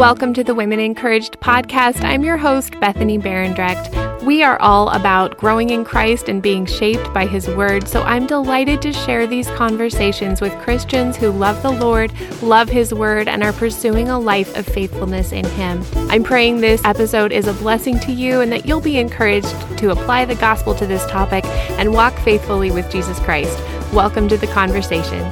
[0.00, 2.02] Welcome to the Women Encouraged podcast.
[2.04, 4.22] I'm your host, Bethany Berendrecht.
[4.22, 8.26] We are all about growing in Christ and being shaped by His Word, so I'm
[8.26, 13.42] delighted to share these conversations with Christians who love the Lord, love His Word, and
[13.42, 15.84] are pursuing a life of faithfulness in Him.
[15.94, 19.90] I'm praying this episode is a blessing to you and that you'll be encouraged to
[19.90, 23.54] apply the gospel to this topic and walk faithfully with Jesus Christ.
[23.92, 25.30] Welcome to the conversation.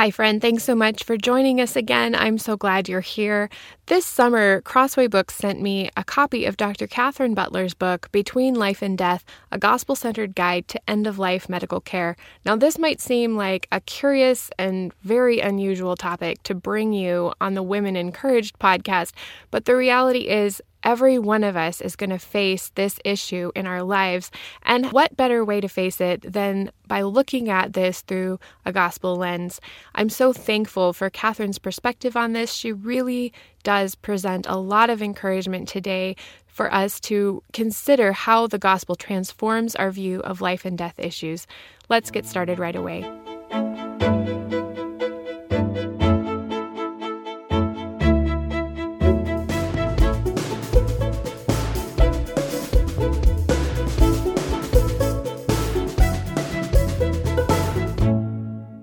[0.00, 0.40] Hi, friend.
[0.40, 2.14] Thanks so much for joining us again.
[2.14, 3.50] I'm so glad you're here.
[3.84, 6.86] This summer, Crossway Books sent me a copy of Dr.
[6.86, 11.50] Kathryn Butler's book, Between Life and Death A Gospel Centered Guide to End of Life
[11.50, 12.16] Medical Care.
[12.46, 17.52] Now, this might seem like a curious and very unusual topic to bring you on
[17.52, 19.12] the Women Encouraged podcast,
[19.50, 23.66] but the reality is, Every one of us is going to face this issue in
[23.66, 24.30] our lives.
[24.62, 29.16] And what better way to face it than by looking at this through a gospel
[29.16, 29.60] lens?
[29.94, 32.52] I'm so thankful for Kathryn's perspective on this.
[32.52, 38.58] She really does present a lot of encouragement today for us to consider how the
[38.58, 41.46] gospel transforms our view of life and death issues.
[41.88, 43.08] Let's get started right away.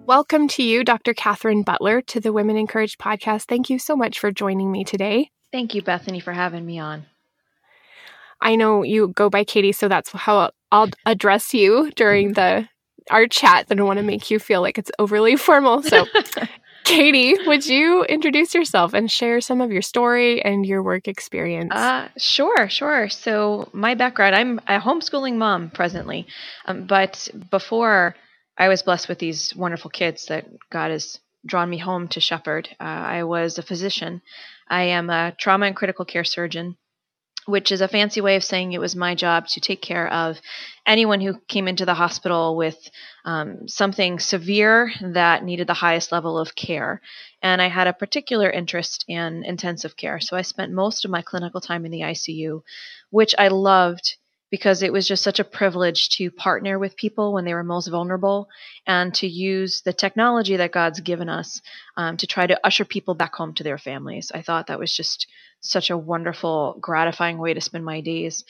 [0.07, 1.13] Welcome to you, Dr.
[1.13, 3.43] Kathryn Butler, to the Women Encouraged podcast.
[3.43, 5.31] Thank you so much for joining me today.
[5.51, 7.05] Thank you, Bethany, for having me on.
[8.39, 12.69] I know you go by Katie, so that's how I'll address you during the
[13.11, 13.65] our chat.
[13.69, 15.83] I don't want to make you feel like it's overly formal.
[15.83, 16.05] So,
[16.85, 21.73] Katie, would you introduce yourself and share some of your story and your work experience?
[21.73, 23.09] Uh, sure, sure.
[23.09, 26.27] So, my background I'm a homeschooling mom presently,
[26.65, 28.15] um, but before
[28.57, 32.69] I was blessed with these wonderful kids that God has drawn me home to shepherd.
[32.79, 34.21] Uh, I was a physician.
[34.67, 36.75] I am a trauma and critical care surgeon,
[37.45, 40.41] which is a fancy way of saying it was my job to take care of
[40.85, 42.77] anyone who came into the hospital with
[43.25, 47.01] um, something severe that needed the highest level of care.
[47.43, 50.19] And I had a particular interest in intensive care.
[50.19, 52.63] So I spent most of my clinical time in the ICU,
[53.11, 54.17] which I loved
[54.49, 57.87] because it was just such a privilege to partner with people when they were most
[57.87, 58.47] vulnerable
[58.85, 61.61] and to use the technology that God's given us
[61.97, 64.31] um, to try to usher people back home to their families.
[64.33, 65.27] I thought that was just
[65.59, 68.45] such a wonderful, gratifying way to spend my days.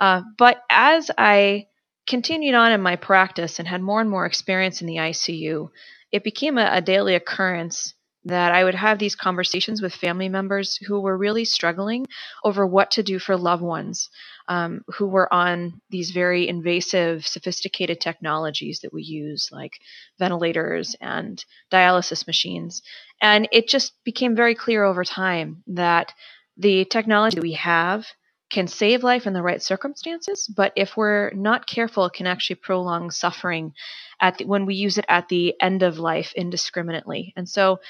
[0.00, 1.66] Uh, but as I
[2.06, 5.68] continued on in my practice and had more and more experience in the ICU,
[6.10, 10.76] it became a, a daily occurrence that I would have these conversations with family members
[10.76, 12.06] who were really struggling
[12.44, 14.08] over what to do for loved ones
[14.48, 19.80] um, who were on these very invasive, sophisticated technologies that we use, like
[20.18, 22.82] ventilators and dialysis machines.
[23.20, 26.12] And it just became very clear over time that
[26.56, 28.06] the technology that we have
[28.50, 32.56] can save life in the right circumstances, but if we're not careful, it can actually
[32.56, 33.72] prolong suffering
[34.20, 37.32] at the, when we use it at the end of life indiscriminately.
[37.34, 37.80] And so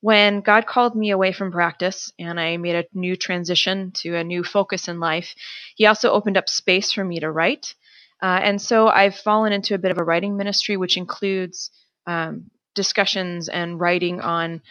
[0.00, 4.24] when God called me away from practice and I made a new transition to a
[4.24, 5.34] new focus in life,
[5.76, 7.74] He also opened up space for me to write.
[8.22, 11.70] Uh, and so I've fallen into a bit of a writing ministry, which includes
[12.06, 14.62] um, discussions and writing on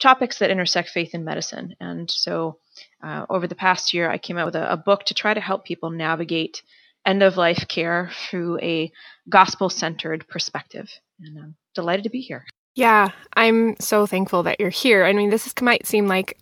[0.00, 1.76] topics that intersect faith and medicine.
[1.80, 2.58] And so
[3.02, 5.40] uh, over the past year, I came out with a, a book to try to
[5.40, 6.62] help people navigate
[7.06, 8.92] end of life care through a
[9.28, 10.88] gospel centered perspective.
[11.20, 12.44] And I'm delighted to be here.
[12.74, 15.04] Yeah, I'm so thankful that you're here.
[15.04, 16.38] I mean, this is, might seem like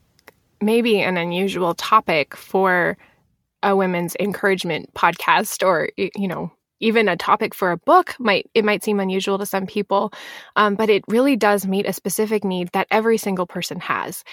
[0.61, 2.97] maybe an unusual topic for
[3.63, 8.65] a women's encouragement podcast or you know even a topic for a book might it
[8.65, 10.13] might seem unusual to some people
[10.57, 14.25] um, but it really does meet a specific need that every single person has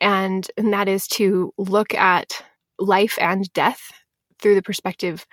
[0.00, 2.42] and, and that is to look at
[2.78, 3.92] life and death
[4.40, 5.26] through the perspective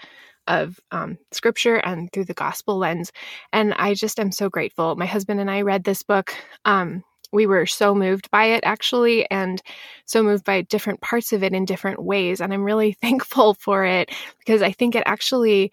[0.49, 3.11] of um, scripture and through the gospel lens.
[3.53, 4.95] And I just am so grateful.
[4.95, 6.33] My husband and I read this book.
[6.65, 9.61] Um, we were so moved by it actually, and
[10.05, 12.41] so moved by different parts of it in different ways.
[12.41, 15.71] And I'm really thankful for it because I think it actually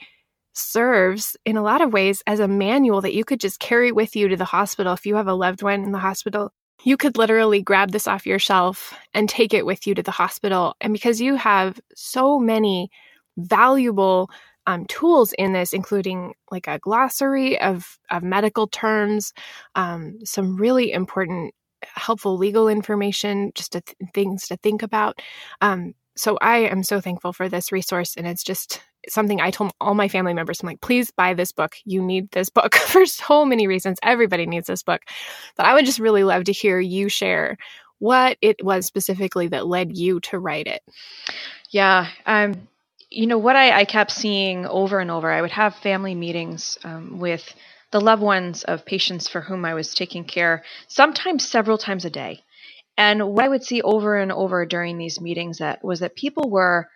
[0.52, 4.14] serves in a lot of ways as a manual that you could just carry with
[4.14, 6.50] you to the hospital if you have a loved one in the hospital
[6.86, 10.12] you could literally grab this off your shelf and take it with you to the
[10.12, 10.76] hospital.
[10.80, 12.90] And because you have so many
[13.36, 14.30] valuable
[14.66, 19.32] um, tools in this, including like a glossary of, of medical terms,
[19.74, 25.20] um, some really important, helpful legal information, just to th- things to think about.
[25.60, 29.72] Um, so I am so thankful for this resource, and it's just something I told
[29.80, 30.60] all my family members.
[30.60, 31.76] I'm like, please buy this book.
[31.84, 33.98] You need this book for so many reasons.
[34.02, 35.02] Everybody needs this book.
[35.56, 37.56] But I would just really love to hear you share
[37.98, 40.82] what it was specifically that led you to write it.
[41.70, 42.08] Yeah.
[42.26, 42.68] Um,
[43.10, 46.78] you know, what I, I kept seeing over and over, I would have family meetings
[46.84, 47.54] um, with
[47.92, 52.10] the loved ones of patients for whom I was taking care, sometimes several times a
[52.10, 52.40] day.
[52.98, 56.50] And what I would see over and over during these meetings that was that people
[56.50, 56.88] were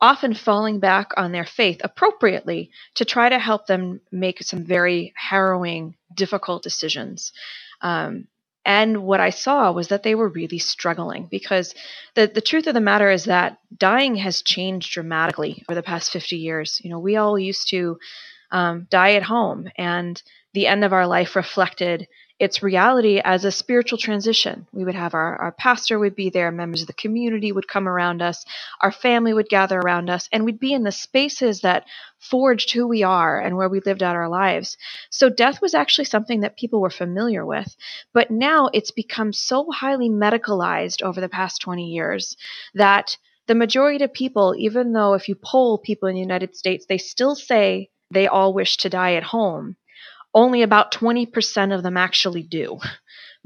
[0.00, 5.14] often falling back on their faith appropriately to try to help them make some very
[5.16, 7.32] harrowing, difficult decisions.
[7.80, 8.26] Um,
[8.64, 11.74] and what I saw was that they were really struggling because
[12.14, 16.10] the, the truth of the matter is that dying has changed dramatically over the past
[16.12, 16.80] 50 years.
[16.82, 17.98] You know, we all used to
[18.50, 20.22] um, die at home, and
[20.52, 22.06] the end of our life reflected
[22.40, 24.66] its reality as a spiritual transition.
[24.72, 27.86] We would have our, our pastor would be there, members of the community would come
[27.86, 28.44] around us,
[28.80, 31.84] our family would gather around us, and we'd be in the spaces that
[32.18, 34.76] forged who we are and where we lived out our lives.
[35.10, 37.76] So death was actually something that people were familiar with.
[38.12, 42.36] But now it's become so highly medicalized over the past 20 years
[42.74, 43.16] that
[43.46, 46.98] the majority of people, even though if you poll people in the United States, they
[46.98, 49.76] still say they all wish to die at home
[50.34, 52.78] only about 20% of them actually do.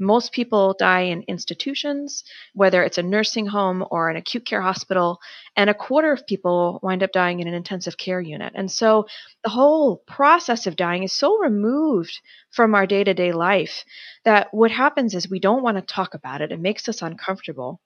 [0.01, 5.19] Most people die in institutions, whether it's a nursing home or an acute care hospital,
[5.57, 8.53] and a quarter of people wind up dying in an intensive care unit.
[8.55, 9.07] And so
[9.43, 13.83] the whole process of dying is so removed from our day to day life
[14.23, 16.53] that what happens is we don't want to talk about it.
[16.53, 17.81] It makes us uncomfortable.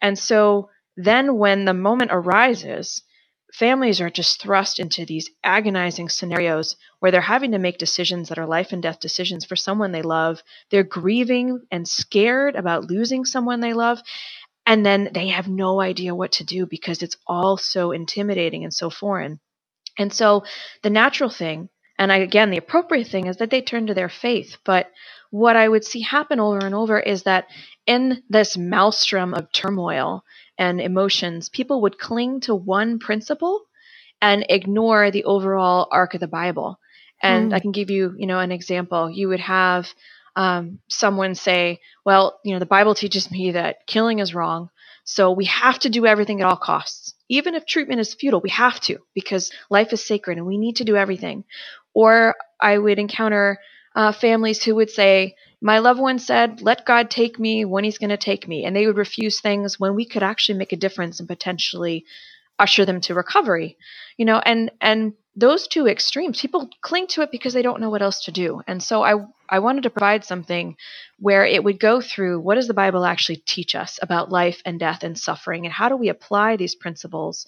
[0.00, 3.02] And so then when the moment arises,
[3.58, 8.38] families are just thrust into these agonizing scenarios where they're having to make decisions that
[8.38, 10.42] are life and death decisions for someone they love.
[10.70, 14.00] They're grieving and scared about losing someone they love.
[14.66, 18.74] And then they have no idea what to do because it's all so intimidating and
[18.74, 19.40] so foreign.
[19.98, 20.44] And so
[20.82, 24.58] the natural thing, and again, the appropriate thing is that they turn to their faith.
[24.66, 24.90] But
[25.30, 27.46] what I would see happen over and over is that
[27.86, 30.24] in this maelstrom of turmoil
[30.58, 33.62] and emotions, people would cling to one principle
[34.20, 36.78] and ignore the overall arc of the Bible.
[37.22, 37.54] And mm.
[37.54, 39.10] I can give you, you know, an example.
[39.10, 39.88] You would have
[40.34, 44.70] um, someone say, "Well, you know, the Bible teaches me that killing is wrong,
[45.04, 48.40] so we have to do everything at all costs, even if treatment is futile.
[48.40, 51.44] We have to because life is sacred and we need to do everything."
[51.94, 53.58] Or I would encounter
[53.94, 57.98] uh, families who would say, my loved one said, Let God take me when He's
[57.98, 58.64] going to take me.
[58.64, 62.04] And they would refuse things when we could actually make a difference and potentially
[62.58, 63.76] usher them to recovery.
[64.16, 67.90] You know, and, and, those two extremes people cling to it because they don't know
[67.90, 69.14] what else to do and so i
[69.50, 70.74] i wanted to provide something
[71.18, 74.80] where it would go through what does the bible actually teach us about life and
[74.80, 77.46] death and suffering and how do we apply these principles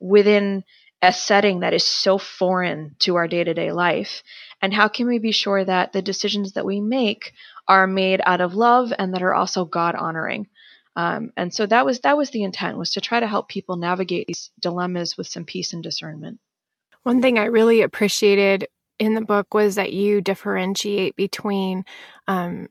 [0.00, 0.64] within
[1.02, 4.22] a setting that is so foreign to our day-to-day life
[4.60, 7.32] and how can we be sure that the decisions that we make
[7.66, 10.48] are made out of love and that are also God honoring?
[10.96, 13.76] Um, and so that was that was the intent was to try to help people
[13.76, 16.40] navigate these dilemmas with some peace and discernment.
[17.04, 18.66] One thing I really appreciated
[18.98, 21.84] in the book was that you differentiate between
[22.26, 22.68] um,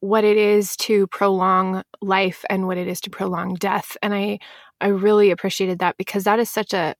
[0.00, 4.40] what it is to prolong life and what it is to prolong death, and I
[4.80, 6.96] I really appreciated that because that is such a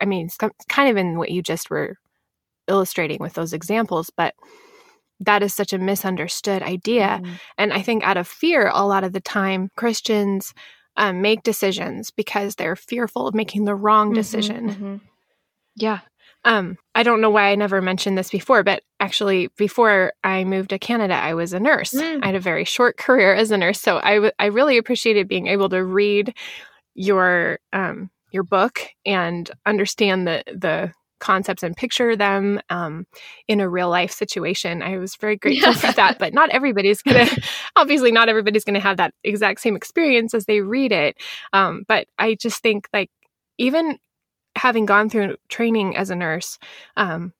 [0.00, 0.38] I mean, it's
[0.68, 1.96] kind of in what you just were
[2.68, 4.34] illustrating with those examples, but
[5.20, 7.20] that is such a misunderstood idea.
[7.22, 7.32] Mm-hmm.
[7.58, 10.54] And I think out of fear, a lot of the time, Christians
[10.96, 14.70] um, make decisions because they're fearful of making the wrong mm-hmm, decision.
[14.70, 14.96] Mm-hmm,
[15.76, 16.00] yeah.
[16.44, 20.70] Um, I don't know why I never mentioned this before, but actually, before I moved
[20.70, 21.92] to Canada, I was a nurse.
[21.92, 22.20] Mm.
[22.22, 25.28] I had a very short career as a nurse, so I, w- I really appreciated
[25.28, 26.34] being able to read
[26.94, 33.06] your um, your book and understand the the concepts and picture them um,
[33.46, 34.82] in a real life situation.
[34.82, 37.28] I was very grateful for that, but not everybody's gonna.
[37.76, 41.16] obviously, not everybody's gonna have that exact same experience as they read it.
[41.52, 43.10] Um, but I just think like
[43.58, 43.98] even
[44.56, 46.58] having gone through training as a nurse.
[46.96, 47.32] Um,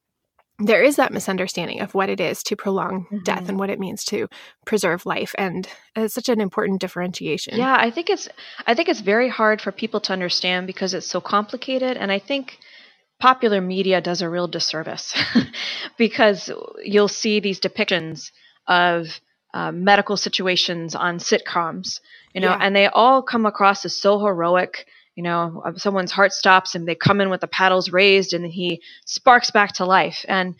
[0.61, 3.19] there is that misunderstanding of what it is to prolong mm-hmm.
[3.25, 4.29] death and what it means to
[4.67, 8.29] preserve life and it's such an important differentiation yeah i think it's
[8.67, 12.19] i think it's very hard for people to understand because it's so complicated and i
[12.19, 12.59] think
[13.21, 15.15] popular media does a real disservice
[15.99, 16.51] because
[16.83, 18.31] you'll see these depictions
[18.67, 19.21] of
[19.53, 22.01] uh, medical situations on sitcoms,
[22.33, 22.59] you know, yeah.
[22.61, 24.87] and they all come across as so heroic.
[25.21, 28.81] You know, someone's heart stops and they come in with the paddles raised, and he
[29.05, 30.25] sparks back to life.
[30.27, 30.55] And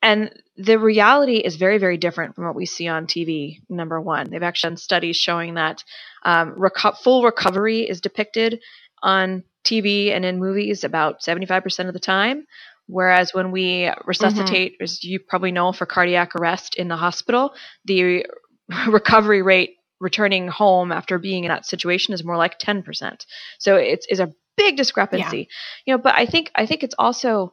[0.00, 3.60] and the reality is very, very different from what we see on TV.
[3.68, 5.84] Number one, they've actually done studies showing that
[6.22, 8.62] um, reco- full recovery is depicted
[9.02, 12.46] on TV and in movies about 75% of the time.
[12.86, 14.84] Whereas when we resuscitate, mm-hmm.
[14.84, 17.52] as you probably know, for cardiac arrest in the hospital,
[17.84, 18.24] the
[18.88, 23.26] recovery rate returning home after being in that situation is more like 10%.
[23.58, 25.38] So it's, is a big discrepancy.
[25.38, 25.44] Yeah.
[25.86, 27.52] You know, but I think I think it's also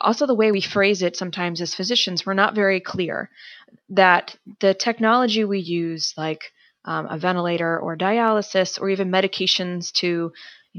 [0.00, 3.30] also the way we phrase it sometimes as physicians, we're not very clear
[3.90, 6.52] that the technology we use, like
[6.84, 10.32] um, a ventilator or dialysis or even medications to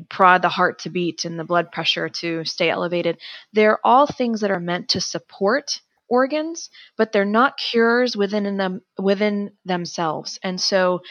[0.09, 3.17] prod the heart to beat and the blood pressure to stay elevated.
[3.53, 5.79] They're all things that are meant to support
[6.09, 10.39] organs, but they're not cures within them within themselves.
[10.43, 11.01] And so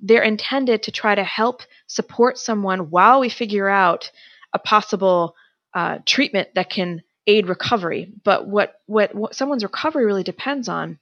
[0.00, 4.10] they're intended to try to help support someone while we figure out
[4.52, 5.34] a possible
[5.74, 8.12] uh, treatment that can aid recovery.
[8.24, 10.98] But what, what what someone's recovery really depends on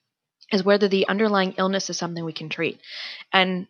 [0.52, 2.80] is whether the underlying illness is something we can treat.
[3.32, 3.66] And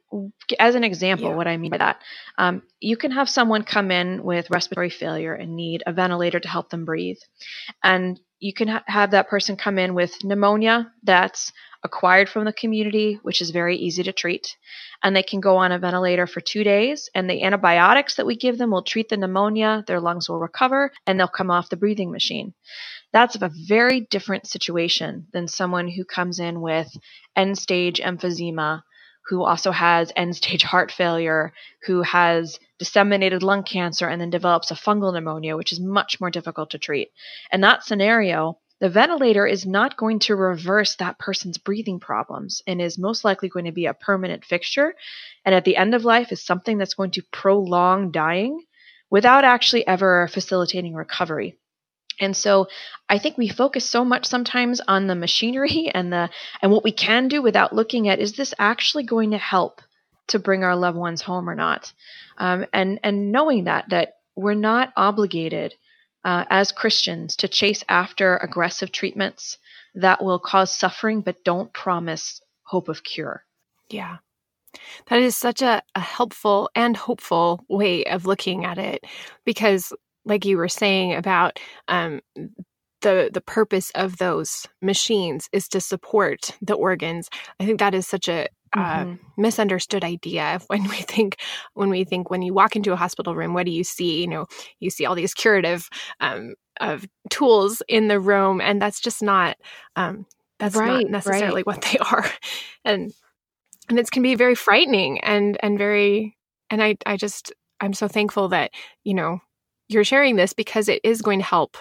[0.59, 1.37] as an example, yeah.
[1.37, 2.01] what I mean by that,
[2.39, 6.49] um, you can have someone come in with respiratory failure and need a ventilator to
[6.49, 7.19] help them breathe.
[7.85, 12.53] And you can ha- have that person come in with pneumonia that's acquired from the
[12.53, 14.57] community, which is very easy to treat.
[15.03, 18.37] And they can go on a ventilator for two days, and the antibiotics that we
[18.37, 21.77] give them will treat the pneumonia, their lungs will recover, and they'll come off the
[21.77, 22.53] breathing machine.
[23.13, 26.89] That's a very different situation than someone who comes in with
[27.35, 28.83] end stage emphysema,
[29.31, 31.53] who also has end stage heart failure,
[31.87, 36.31] who has disseminated lung cancer, and then develops a fungal pneumonia, which is much more
[36.31, 37.13] difficult to treat.
[37.53, 42.81] In that scenario, the ventilator is not going to reverse that person's breathing problems and
[42.81, 44.95] is most likely going to be a permanent fixture.
[45.45, 48.65] And at the end of life is something that's going to prolong dying
[49.11, 51.57] without actually ever facilitating recovery.
[52.21, 52.69] And so
[53.09, 56.31] I think we focus so much sometimes on the machinery and the
[56.63, 59.81] and what we can do without looking at is this actually going to help
[60.29, 61.93] to bring our loved ones home or not?
[62.39, 65.75] Um, and and knowing that that we're not obligated
[66.25, 69.59] uh, as Christians to chase after aggressive treatments
[69.95, 73.45] that will cause suffering but don't promise hope of cure.
[73.89, 74.19] Yeah.
[75.09, 79.05] That is such a, a helpful and hopeful way of looking at it
[79.45, 79.93] because
[80.25, 81.59] like you were saying about
[81.89, 82.21] um,
[83.03, 87.29] the the purpose of those machines is to support the organs.
[87.59, 89.43] I think that is such a uh, mm-hmm.
[89.43, 91.37] misunderstood idea when we think
[91.75, 94.29] when we think when you walk into a hospital room what do you see you
[94.29, 94.47] know
[94.79, 95.89] you see all these curative
[96.21, 99.57] um, of tools in the room and that's just not
[99.97, 100.25] um,
[100.61, 101.67] that's right, not necessarily right.
[101.67, 102.31] what they are
[102.85, 103.13] and
[103.89, 106.37] and it can be very frightening and and very
[106.71, 108.71] and I I just I'm so thankful that
[109.03, 109.41] you know
[109.91, 111.77] you're sharing this because it is going to help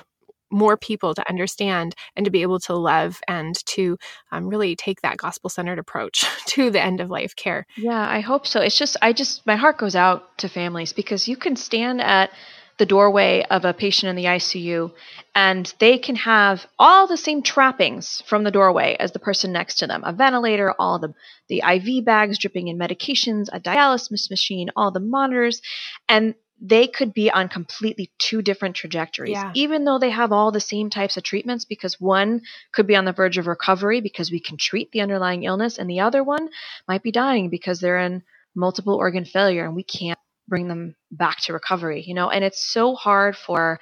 [0.51, 3.97] more people to understand and to be able to love and to
[4.31, 7.65] um, really take that gospel centered approach to the end of life care.
[7.77, 8.59] Yeah, I hope so.
[8.61, 12.31] It's just, I just, my heart goes out to families because you can stand at
[12.79, 14.91] the doorway of a patient in the ICU
[15.35, 19.79] and they can have all the same trappings from the doorway as the person next
[19.79, 21.13] to them a ventilator, all the,
[21.49, 25.61] the IV bags dripping in medications, a dialysis machine, all the monitors.
[26.07, 29.51] And they could be on completely two different trajectories, yeah.
[29.55, 32.41] even though they have all the same types of treatments, because one
[32.73, 35.89] could be on the verge of recovery because we can treat the underlying illness, and
[35.89, 36.49] the other one
[36.87, 38.23] might be dying because they're in
[38.55, 42.29] multiple organ failure and we can't bring them back to recovery, you know?
[42.29, 43.79] And it's so hard for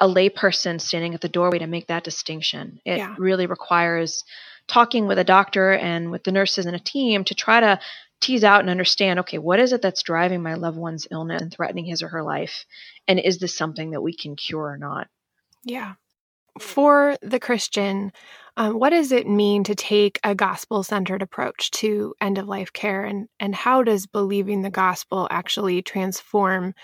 [0.00, 2.80] a layperson standing at the doorway to make that distinction.
[2.84, 3.14] It yeah.
[3.18, 4.24] really requires
[4.66, 7.80] talking with a doctor and with the nurses and a team to try to
[8.20, 11.52] tease out and understand okay, what is it that's driving my loved one's illness and
[11.52, 12.66] threatening his or her life?
[13.06, 15.08] And is this something that we can cure or not?
[15.64, 15.94] Yeah.
[16.58, 18.12] For the Christian,
[18.56, 22.72] um, what does it mean to take a gospel centered approach to end of life
[22.72, 23.04] care?
[23.04, 26.74] And, and how does believing the gospel actually transform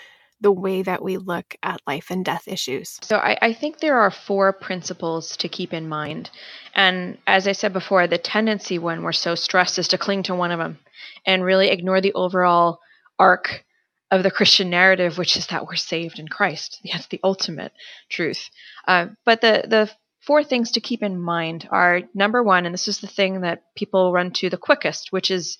[0.41, 2.99] the way that we look at life and death issues?
[3.01, 6.29] So, I, I, think there are four principles to keep in mind.
[6.73, 10.35] And as I said before, the tendency when we're so stressed is to cling to
[10.35, 10.79] one of them
[11.25, 12.79] and really ignore the overall
[13.17, 13.63] arc
[14.11, 16.79] of the Christian narrative, which is that we're saved in Christ.
[16.91, 17.71] That's the ultimate
[18.09, 18.49] truth.
[18.87, 22.87] Uh, but the, the four things to keep in mind are number one, and this
[22.87, 25.57] is the thing that people run to the quickest, which is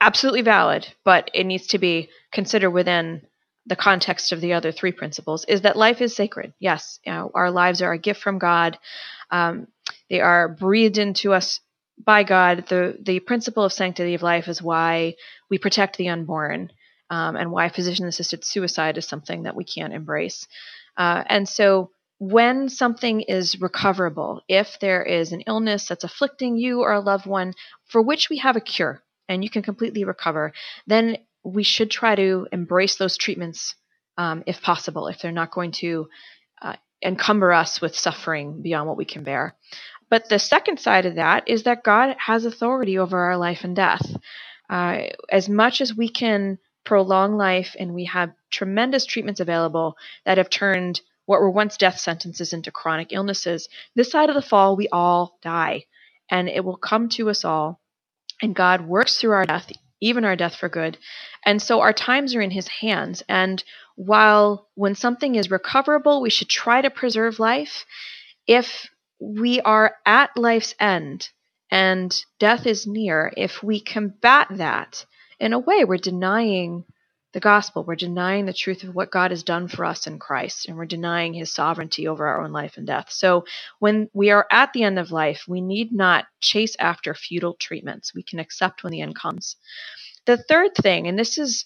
[0.00, 3.22] absolutely valid, but it needs to be considered within
[3.66, 6.52] the context of the other three principles is that life is sacred.
[6.58, 8.78] Yes, you know, our lives are a gift from God.
[9.30, 9.68] Um,
[10.10, 11.60] they are breathed into us
[12.04, 12.66] by God.
[12.68, 15.14] The the principle of sanctity of life is why
[15.48, 16.72] we protect the unborn,
[17.10, 20.46] um, and why physician assisted suicide is something that we can't embrace.
[20.96, 26.80] Uh, and so, when something is recoverable, if there is an illness that's afflicting you
[26.80, 27.54] or a loved one
[27.86, 30.52] for which we have a cure and you can completely recover,
[30.86, 33.74] then we should try to embrace those treatments
[34.16, 36.08] um, if possible, if they're not going to
[36.60, 39.54] uh, encumber us with suffering beyond what we can bear.
[40.10, 43.74] But the second side of that is that God has authority over our life and
[43.74, 44.14] death.
[44.68, 50.38] Uh, as much as we can prolong life and we have tremendous treatments available that
[50.38, 54.76] have turned what were once death sentences into chronic illnesses, this side of the fall,
[54.76, 55.84] we all die.
[56.30, 57.80] And it will come to us all.
[58.40, 59.70] And God works through our death,
[60.02, 60.98] even our death for good.
[61.46, 63.22] And so our times are in His hands.
[63.28, 63.62] And
[63.96, 67.86] while when something is recoverable, we should try to preserve life,
[68.46, 68.88] if
[69.20, 71.28] we are at life's end
[71.70, 75.06] and death is near, if we combat that,
[75.38, 76.84] in a way, we're denying
[77.32, 77.84] the gospel.
[77.84, 80.86] We're denying the truth of what God has done for us in Christ, and we're
[80.86, 83.06] denying his sovereignty over our own life and death.
[83.10, 83.44] So,
[83.78, 88.14] when we are at the end of life, we need not chase after futile treatments.
[88.14, 89.56] We can accept when the end comes.
[90.26, 91.64] The third thing, and this is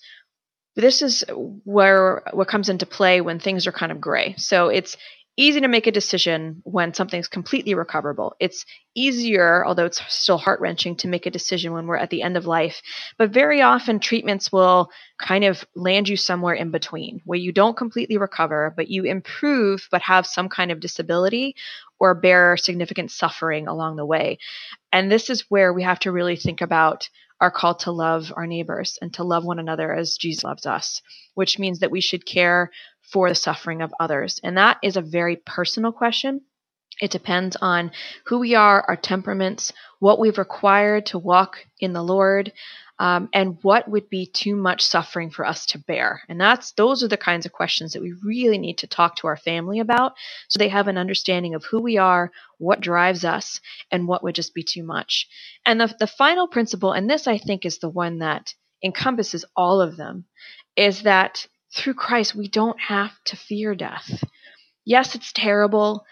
[0.77, 1.25] this is
[1.65, 4.35] where what comes into play when things are kind of gray.
[4.37, 4.97] So it's
[5.37, 8.35] easy to make a decision when something's completely recoverable.
[8.41, 8.65] It's
[8.95, 12.37] easier, although it's still heart wrenching, to make a decision when we're at the end
[12.37, 12.81] of life.
[13.19, 14.91] But very often, treatments will
[15.21, 19.87] kind of land you somewhere in between, where you don't completely recover, but you improve,
[19.91, 21.55] but have some kind of disability
[21.99, 24.39] or bear significant suffering along the way.
[24.93, 27.09] And this is where we have to really think about
[27.41, 31.03] our call to love our neighbors and to love one another as Jesus loves us,
[31.35, 32.71] which means that we should care
[33.13, 34.41] for the suffering of others.
[34.43, 36.43] And that is a very personal question.
[37.01, 37.93] It depends on
[38.25, 42.53] who we are, our temperaments, what we've required to walk in the Lord,
[42.99, 46.23] um, and what would be too much suffering for us to bear.
[46.31, 49.27] And that's those are the kinds of questions that we really need to talk to
[49.27, 50.15] our family about,
[50.49, 53.61] so they have an understanding of who we are, what drives us,
[53.91, 55.29] and what would just be too much.
[55.67, 59.83] And the the final principle, and this I think is the one that encompasses all
[59.83, 60.25] of them,
[60.77, 61.47] is that
[61.77, 64.25] through Christ, we don't have to fear death.
[64.85, 66.05] Yes, it's terrible.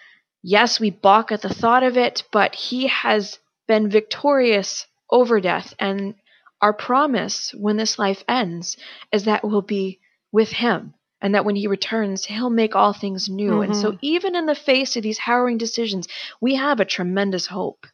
[0.43, 5.75] Yes, we balk at the thought of it, but He has been victorious over death.
[5.79, 6.15] And
[6.61, 8.77] our promise when this life ends
[9.11, 10.01] is that we'll be
[10.33, 13.53] with Him and that when He returns, He'll make all things new.
[13.53, 13.63] Mm-hmm.
[13.63, 13.99] And so, mm-hmm.
[14.03, 16.09] even in the face of these harrowing decisions,
[16.41, 17.87] we have a tremendous hope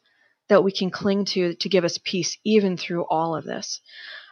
[0.49, 3.79] that we can cling to to give us peace even through all of this.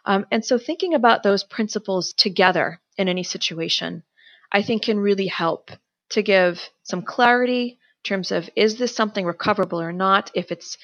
[0.06, 4.04] Um, and so, thinking about those principles together in any situation,
[4.52, 5.72] I think can really help
[6.10, 10.32] to give some clarity in terms of is this something recoverable or not?
[10.36, 10.78] If it's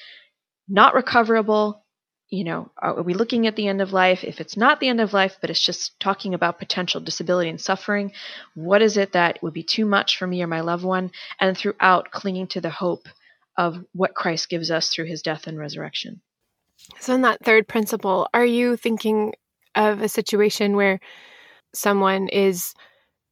[0.66, 1.84] not recoverable,
[2.30, 4.24] you know, are we looking at the end of life?
[4.24, 7.60] If it's not the end of life, but it's just talking about potential disability and
[7.60, 8.12] suffering,
[8.54, 11.12] what is it that would be too much for me or my loved one?
[11.38, 13.08] And throughout, clinging to the hope
[13.58, 16.20] of what Christ gives us through his death and resurrection.
[17.00, 19.34] So, in that third principle, are you thinking
[19.74, 21.00] of a situation where
[21.76, 22.74] someone is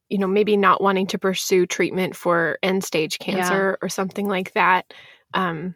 [0.09, 3.85] you know maybe not wanting to pursue treatment for end stage cancer yeah.
[3.85, 4.93] or something like that
[5.33, 5.75] um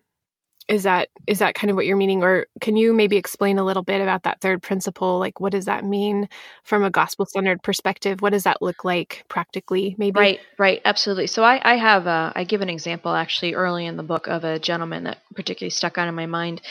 [0.70, 2.24] is that is that kind of what you're meaning?
[2.24, 5.18] Or can you maybe explain a little bit about that third principle?
[5.18, 6.30] Like what does that mean
[6.64, 8.22] from a gospel centered perspective?
[8.22, 10.20] What does that look like practically maybe?
[10.20, 11.28] Right right absolutely.
[11.28, 14.44] So i i have a, I give an example actually early in the book of
[14.44, 16.62] a gentleman that particularly stuck out in my mind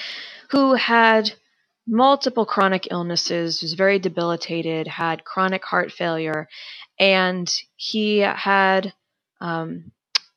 [0.51, 1.33] who had
[1.89, 6.49] multiple chronic illnesses, was very debilitated, had chronic heart failure,
[7.01, 8.93] and he had
[9.41, 9.91] um,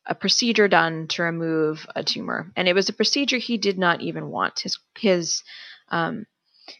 [0.06, 2.50] a procedure done to remove a tumor.
[2.56, 4.60] And it was a procedure he did not even want.
[4.60, 5.42] His his
[5.90, 6.26] um,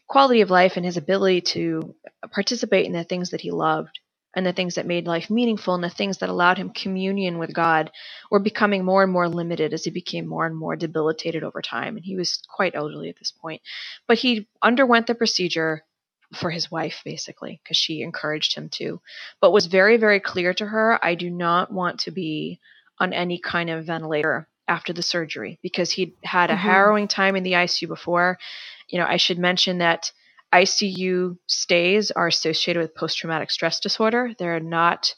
[0.07, 1.95] quality of life and his ability to
[2.31, 3.99] participate in the things that he loved
[4.35, 7.53] and the things that made life meaningful and the things that allowed him communion with
[7.53, 7.91] God
[8.31, 11.95] were becoming more and more limited as he became more and more debilitated over time.
[11.95, 13.61] And he was quite elderly at this point.
[14.07, 15.83] But he underwent the procedure
[16.33, 19.01] for his wife, basically, because she encouraged him to,
[19.39, 22.59] but was very, very clear to her I do not want to be
[22.99, 26.61] on any kind of ventilator after the surgery because he'd had a mm-hmm.
[26.63, 28.39] harrowing time in the ICU before.
[28.87, 30.11] You know, I should mention that
[30.53, 34.33] ICU stays are associated with post traumatic stress disorder.
[34.37, 35.15] They're not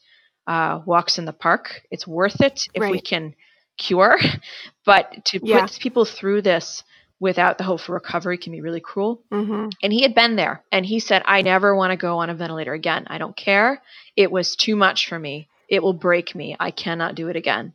[0.47, 1.81] uh, walks in the park.
[1.91, 2.91] It's worth it if right.
[2.91, 3.35] we can
[3.77, 4.17] cure,
[4.85, 5.61] but to yeah.
[5.61, 6.83] put people through this
[7.19, 9.21] without the hope for recovery can be really cruel.
[9.31, 9.69] Mm-hmm.
[9.81, 12.35] And he had been there and he said, I never want to go on a
[12.35, 13.05] ventilator again.
[13.07, 13.81] I don't care.
[14.15, 15.47] It was too much for me.
[15.69, 16.55] It will break me.
[16.59, 17.73] I cannot do it again.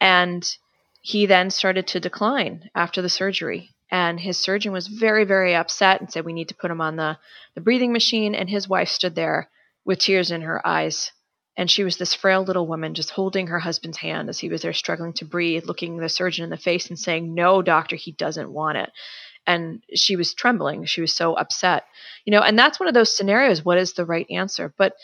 [0.00, 0.44] And
[1.02, 6.00] he then started to decline after the surgery and his surgeon was very very upset
[6.00, 7.18] and said we need to put him on the
[7.54, 8.34] the breathing machine.
[8.34, 9.50] And his wife stood there
[9.84, 11.12] with tears in her eyes.
[11.56, 14.62] And she was this frail little woman just holding her husband's hand as he was
[14.62, 18.12] there struggling to breathe looking the surgeon in the face and saying no doctor he
[18.12, 18.90] doesn't want it.
[19.46, 20.86] And she was trembling.
[20.86, 21.84] She was so upset.
[22.24, 24.72] You know and that's one of those scenarios what is the right answer?
[24.78, 24.94] But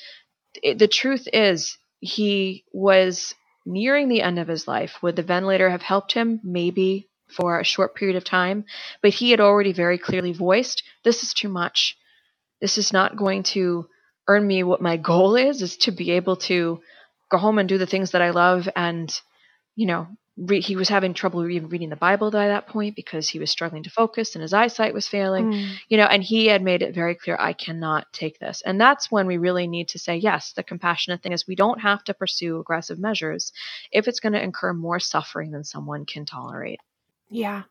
[0.63, 3.35] it, the truth is, he was
[3.67, 5.03] nearing the end of his life.
[5.03, 6.41] Would the ventilator have helped him?
[6.43, 8.65] Maybe for a short period of time,
[9.03, 11.97] but he had already very clearly voiced this is too much.
[12.61, 13.89] This is not going to
[14.27, 16.81] earn me what my goal is, is to be able to
[17.31, 19.13] go home and do the things that I love and,
[19.77, 23.29] you know, re- he was having trouble even reading the Bible by that point because
[23.29, 25.73] he was struggling to focus and his eyesight was failing, mm.
[25.89, 28.63] you know, and he had made it very clear, I cannot take this.
[28.65, 31.81] And that's when we really need to say, yes, the compassionate thing is we don't
[31.81, 33.53] have to pursue aggressive measures
[33.91, 36.81] if it's going to incur more suffering than someone can tolerate.
[37.31, 37.63] Yeah.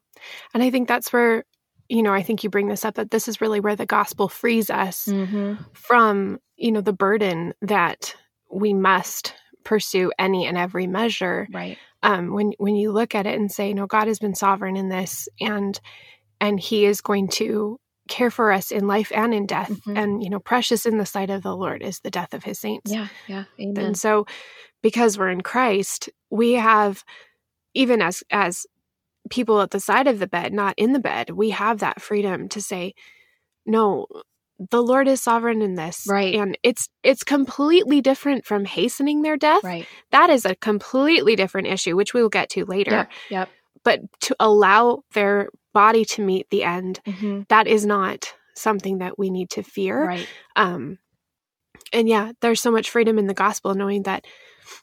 [0.53, 1.43] And I think that's where,
[1.89, 4.27] you know, I think you bring this up that this is really where the gospel
[4.27, 5.55] frees us mm-hmm.
[5.73, 8.15] from, you know, the burden that
[8.51, 11.47] we must pursue any and every measure.
[11.51, 14.77] Right um, when when you look at it and say, no, God has been sovereign
[14.77, 15.79] in this, and
[16.39, 19.97] and He is going to care for us in life and in death, mm-hmm.
[19.97, 22.59] and you know, precious in the sight of the Lord is the death of His
[22.59, 22.91] saints.
[22.91, 23.83] Yeah, yeah, amen.
[23.83, 24.25] And so,
[24.81, 27.03] because we're in Christ, we have
[27.73, 28.65] even as as
[29.29, 32.49] people at the side of the bed, not in the bed, we have that freedom
[32.49, 32.93] to say,
[33.65, 34.07] no,
[34.71, 36.05] the Lord is sovereign in this.
[36.09, 36.35] Right.
[36.35, 39.63] And it's it's completely different from hastening their death.
[39.63, 39.87] Right.
[40.11, 42.91] That is a completely different issue, which we will get to later.
[42.91, 43.11] Yep.
[43.29, 43.49] yep.
[43.83, 47.41] But to allow their body to meet the end, mm-hmm.
[47.49, 50.05] that is not something that we need to fear.
[50.05, 50.27] Right.
[50.55, 50.97] Um
[51.93, 54.25] and yeah, there's so much freedom in the gospel knowing that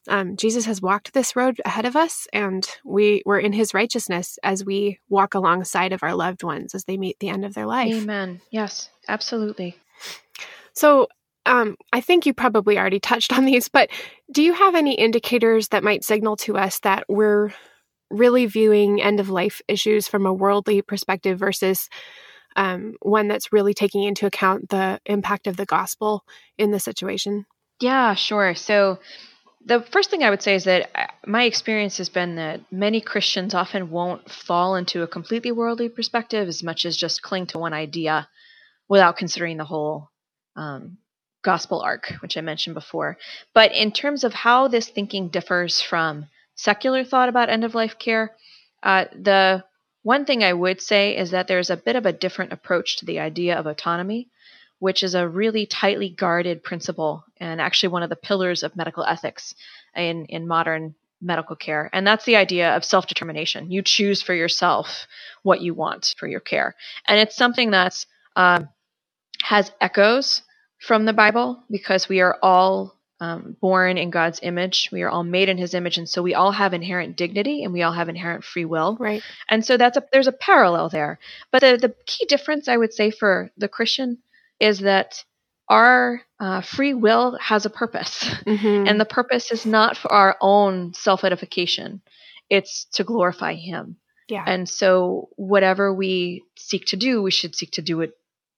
[0.08, 4.38] um, Jesus has walked this road ahead of us, and we we're in His righteousness
[4.42, 7.66] as we walk alongside of our loved ones as they meet the end of their
[7.66, 7.94] life.
[7.94, 8.40] Amen.
[8.50, 9.76] Yes, absolutely.
[10.74, 11.08] So,
[11.46, 13.90] um, I think you probably already touched on these, but
[14.32, 17.52] do you have any indicators that might signal to us that we're
[18.10, 21.88] really viewing end of life issues from a worldly perspective versus
[22.56, 26.24] um, one that's really taking into account the impact of the gospel
[26.56, 27.46] in the situation?
[27.80, 28.54] Yeah, sure.
[28.54, 29.00] So,
[29.64, 33.00] the first thing I would say is that uh, my experience has been that many
[33.00, 37.58] Christians often won't fall into a completely worldly perspective as much as just cling to
[37.58, 38.28] one idea
[38.88, 40.10] without considering the whole
[40.56, 40.98] um,
[41.42, 43.16] gospel arc, which I mentioned before.
[43.54, 47.98] But in terms of how this thinking differs from secular thought about end of life
[47.98, 48.36] care,
[48.82, 49.64] uh, the
[50.02, 53.06] one thing I would say is that there's a bit of a different approach to
[53.06, 54.28] the idea of autonomy
[54.84, 59.02] which is a really tightly guarded principle and actually one of the pillars of medical
[59.02, 59.54] ethics
[59.96, 61.88] in, in modern medical care.
[61.94, 63.70] And that's the idea of self determination.
[63.70, 65.06] You choose for yourself
[65.42, 66.74] what you want for your care.
[67.08, 68.04] And it's something that's
[68.36, 68.68] um,
[69.40, 70.42] has echoes
[70.80, 74.90] from the Bible because we are all um, born in God's image.
[74.92, 77.72] We are all made in His image, and so we all have inherent dignity and
[77.72, 78.98] we all have inherent free will.
[79.00, 79.22] Right.
[79.48, 81.18] And so that's a there's a parallel there.
[81.50, 84.18] But the the key difference I would say for the Christian
[84.64, 85.22] is that
[85.68, 88.88] our uh, free will has a purpose, mm-hmm.
[88.88, 92.00] and the purpose is not for our own self edification;
[92.48, 93.96] it's to glorify Him.
[94.28, 94.44] Yeah.
[94.46, 98.12] And so, whatever we seek to do, we should seek to do it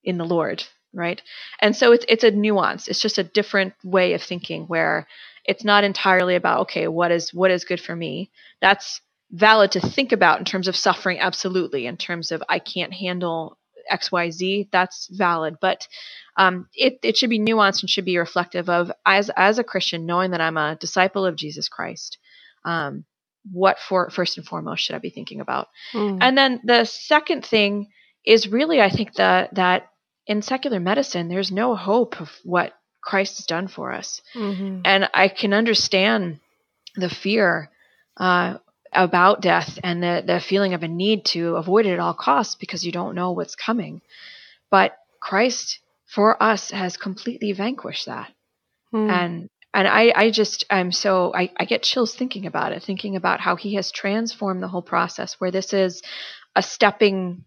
[0.04, 1.20] in the Lord, right?
[1.60, 2.86] And so, it's it's a nuance.
[2.86, 5.08] It's just a different way of thinking where
[5.44, 8.30] it's not entirely about okay, what is what is good for me.
[8.60, 9.00] That's
[9.32, 11.86] valid to think about in terms of suffering, absolutely.
[11.86, 13.58] In terms of I can't handle
[13.90, 15.56] XYZ, that's valid.
[15.60, 15.86] But
[16.36, 20.06] um, it, it should be nuanced and should be reflective of, as, as a Christian,
[20.06, 22.18] knowing that I'm a disciple of Jesus Christ.
[22.64, 23.04] Um,
[23.52, 25.68] what for first and foremost should I be thinking about?
[25.92, 26.18] Mm.
[26.20, 27.88] And then the second thing
[28.24, 29.88] is really, I think that that
[30.26, 34.80] in secular medicine, there's no hope of what Christ has done for us, mm-hmm.
[34.84, 36.40] and I can understand
[36.96, 37.70] the fear
[38.16, 38.56] uh,
[38.96, 42.54] about death and the, the feeling of a need to avoid it at all costs
[42.54, 44.00] because you don't know what's coming.
[44.70, 48.32] But Christ for us has completely vanquished that.
[48.90, 49.10] Hmm.
[49.10, 53.14] And and I, I just I'm so I, I get chills thinking about it, thinking
[53.14, 56.02] about how he has transformed the whole process where this is
[56.54, 57.44] a stepping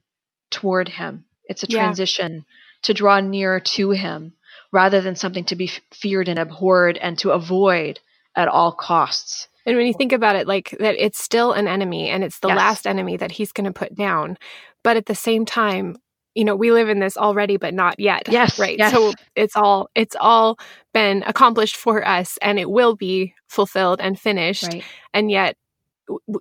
[0.52, 1.26] toward him.
[1.46, 2.42] It's a transition yeah.
[2.84, 4.34] to draw nearer to him
[4.72, 8.00] rather than something to be feared and abhorred and to avoid
[8.36, 9.48] at all costs.
[9.66, 12.48] And when you think about it, like that, it's still an enemy and it's the
[12.48, 12.58] yes.
[12.58, 14.38] last enemy that he's going to put down.
[14.84, 15.98] But at the same time,
[16.36, 18.30] you know, we live in this already, but not yet.
[18.30, 18.58] Yes.
[18.58, 18.78] Right.
[18.78, 18.94] Yes.
[18.94, 20.58] So it's all, it's all
[20.94, 24.64] been accomplished for us and it will be fulfilled and finished.
[24.64, 24.84] Right.
[25.14, 25.58] And yet,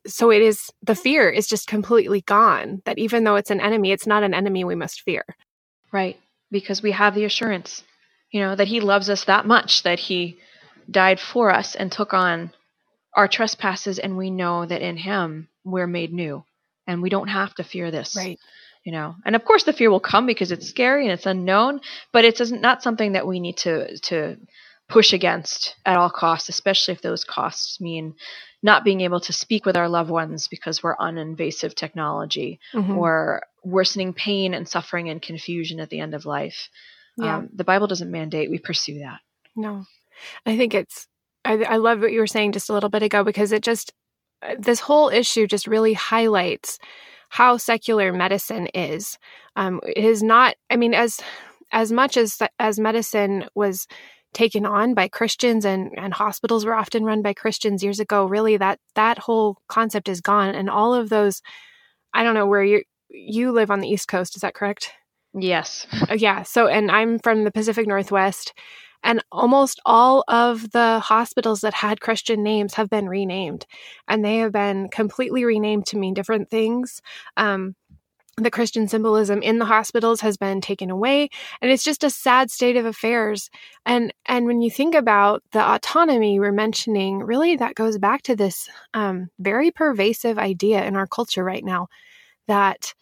[0.06, 3.90] so it is, the fear is just completely gone that even though it's an enemy,
[3.90, 5.24] it's not an enemy we must fear.
[5.92, 6.18] Right.
[6.50, 7.82] Because we have the assurance,
[8.30, 10.38] you know, that he loves us that much that he
[10.90, 12.52] died for us and took on
[13.14, 16.44] our trespasses and we know that in him we're made new
[16.86, 18.38] and we don't have to fear this right
[18.84, 21.80] you know and of course the fear will come because it's scary and it's unknown
[22.12, 24.36] but it's not something that we need to to
[24.88, 28.14] push against at all costs, especially if those costs mean
[28.62, 32.96] not being able to speak with our loved ones because we're on invasive technology mm-hmm.
[32.96, 36.70] or worsening pain and suffering and confusion at the end of life.
[37.16, 37.38] Yeah.
[37.38, 39.20] Um, the Bible doesn't mandate we pursue that.
[39.54, 39.84] No.
[40.46, 41.06] I think it's,
[41.48, 43.92] I, I love what you were saying just a little bit ago because it just,
[44.58, 46.78] this whole issue just really highlights
[47.30, 49.18] how secular medicine is.
[49.56, 51.20] Um, it is not, I mean, as,
[51.72, 53.86] as much as, as medicine was
[54.34, 58.58] taken on by Christians and, and hospitals were often run by Christians years ago, really
[58.58, 60.54] that, that whole concept is gone.
[60.54, 61.40] And all of those,
[62.12, 64.36] I don't know where you, you live on the East Coast.
[64.36, 64.92] Is that correct?
[65.34, 65.86] Yes.
[66.10, 66.42] Uh, yeah.
[66.42, 68.52] So, and I'm from the Pacific Northwest.
[69.02, 73.66] And almost all of the hospitals that had Christian names have been renamed,
[74.06, 77.00] and they have been completely renamed to mean different things.
[77.36, 77.74] Um,
[78.36, 81.28] the Christian symbolism in the hospitals has been taken away,
[81.60, 83.50] and it's just a sad state of affairs.
[83.84, 88.36] And and when you think about the autonomy we're mentioning, really that goes back to
[88.36, 91.88] this um, very pervasive idea in our culture right now
[92.46, 92.94] that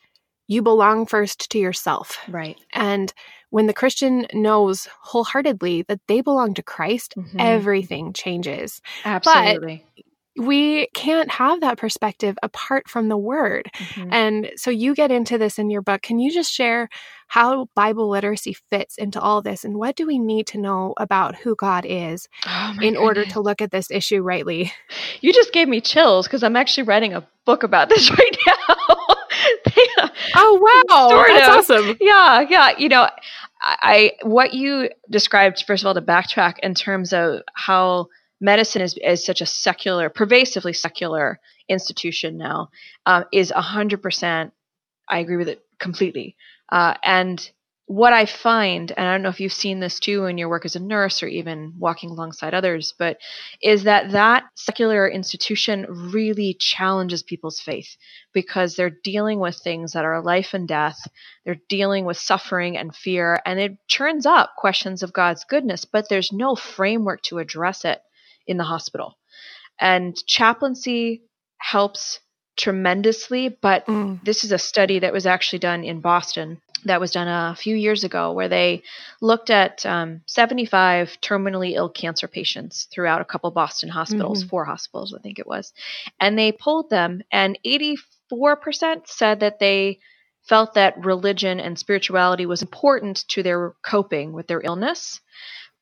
[0.47, 2.19] you belong first to yourself.
[2.29, 2.57] Right.
[2.73, 3.13] And
[3.51, 7.39] when the Christian knows wholeheartedly that they belong to Christ, mm-hmm.
[7.39, 8.81] everything changes.
[9.05, 9.85] Absolutely.
[9.97, 10.05] But
[10.39, 13.71] we can't have that perspective apart from the word.
[13.75, 14.13] Mm-hmm.
[14.13, 16.03] And so you get into this in your book.
[16.03, 16.89] Can you just share
[17.29, 21.37] how Bible literacy fits into all this and what do we need to know about
[21.37, 23.03] who God is oh in goodness.
[23.03, 24.73] order to look at this issue rightly?
[25.21, 28.97] You just gave me chills because I'm actually writing a book about this right now.
[30.35, 31.77] Oh wow, sort that's of.
[31.77, 31.97] awesome.
[32.01, 32.79] Yeah, yeah.
[32.79, 33.09] You know,
[33.61, 38.09] I what you described first of all to backtrack in terms of how
[38.41, 42.71] medicine is, is such a secular, pervasively secular institution now
[43.07, 44.53] um, is a hundred percent.
[45.09, 46.37] I agree with it completely.
[46.71, 47.51] Uh, and
[47.87, 50.65] what I find, and I don't know if you've seen this too in your work
[50.65, 53.19] as a nurse or even walking alongside others, but
[53.63, 57.97] is that that secular institution really challenges people's faith
[58.33, 60.99] because they're dealing with things that are life and death.
[61.45, 66.09] They're dealing with suffering and fear, and it churns up questions of God's goodness, but
[66.09, 68.03] there's no framework to address it
[68.49, 69.17] in the hospital.
[69.79, 71.23] And chaplaincy
[71.59, 72.19] helps
[72.57, 74.23] tremendously, but mm.
[74.25, 77.75] this is a study that was actually done in Boston that was done a few
[77.75, 78.83] years ago where they
[79.21, 84.49] looked at um, 75 terminally ill cancer patients throughout a couple Boston hospitals, mm-hmm.
[84.49, 85.73] four hospitals, I think it was.
[86.21, 87.97] And they polled them, and 84%
[89.07, 89.99] said that they
[90.49, 95.21] felt that religion and spirituality was important to their coping with their illness.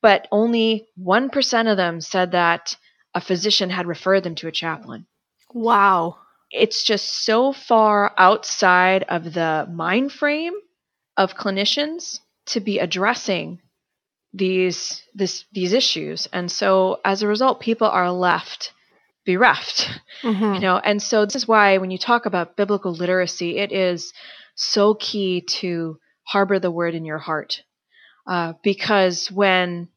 [0.01, 2.75] But only 1% of them said that
[3.13, 5.05] a physician had referred them to a chaplain.
[5.53, 6.17] Wow.
[6.51, 10.53] It's just so far outside of the mind frame
[11.17, 13.61] of clinicians to be addressing
[14.33, 16.27] these this these issues.
[16.33, 18.71] And so as a result people are left
[19.25, 19.89] bereft
[20.21, 20.53] mm-hmm.
[20.55, 20.77] you know?
[20.77, 24.13] And so this is why when you talk about biblical literacy it is
[24.55, 27.61] so key to harbor the word in your heart.
[28.27, 29.89] Uh, because when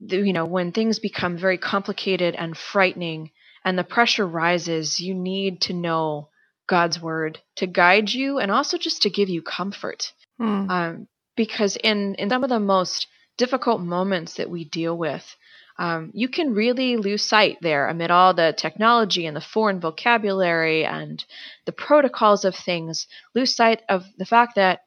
[0.00, 3.30] you know when things become very complicated and frightening
[3.64, 6.28] and the pressure rises you need to know
[6.68, 10.70] god's word to guide you and also just to give you comfort Mm.
[10.70, 15.36] Um, because in, in some of the most difficult moments that we deal with,
[15.78, 20.86] um, you can really lose sight there amid all the technology and the foreign vocabulary
[20.86, 21.22] and
[21.66, 24.80] the protocols of things, lose sight of the fact that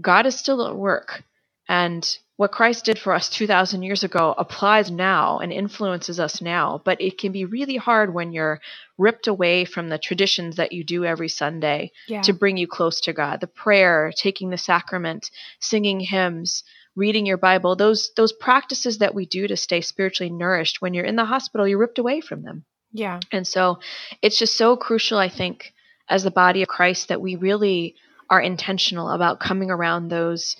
[0.00, 1.22] God is still at work
[1.68, 6.82] and what Christ did for us 2,000 years ago applies now and influences us now.
[6.84, 8.60] But it can be really hard when you're
[8.98, 12.22] ripped away from the traditions that you do every Sunday yeah.
[12.22, 13.40] to bring you close to God.
[13.40, 16.64] The prayer, taking the sacrament, singing hymns,
[16.96, 20.82] reading your Bible, those, those practices that we do to stay spiritually nourished.
[20.82, 22.64] When you're in the hospital, you're ripped away from them.
[22.92, 23.20] Yeah.
[23.30, 23.78] And so
[24.22, 25.72] it's just so crucial, I think,
[26.08, 27.94] as the body of Christ that we really
[28.28, 30.56] are intentional about coming around those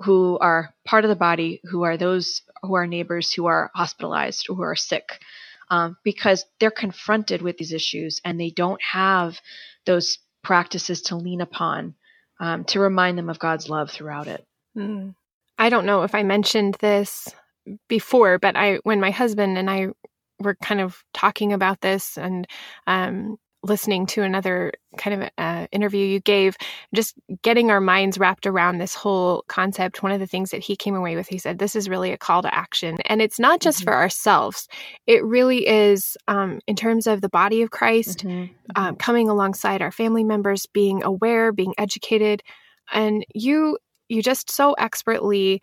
[0.00, 4.46] who are part of the body, who are those who are neighbors who are hospitalized,
[4.46, 5.20] who are sick,
[5.70, 9.40] um, because they're confronted with these issues and they don't have
[9.86, 11.94] those practices to lean upon
[12.40, 14.46] um, to remind them of God's love throughout it.
[14.76, 15.14] Mm.
[15.58, 17.28] I don't know if I mentioned this
[17.88, 19.88] before, but I when my husband and I
[20.38, 22.46] were kind of talking about this and
[22.86, 26.56] um, listening to another kind of uh, interview you gave,
[26.94, 30.02] just getting our minds wrapped around this whole concept.
[30.02, 32.18] One of the things that he came away with, he said, this is really a
[32.18, 32.98] call to action.
[33.06, 33.90] And it's not just mm-hmm.
[33.90, 34.68] for ourselves,
[35.06, 38.52] it really is um, in terms of the body of Christ, mm-hmm.
[38.76, 42.42] um, coming alongside our family members, being aware, being educated.
[42.92, 45.62] And you, you just so expertly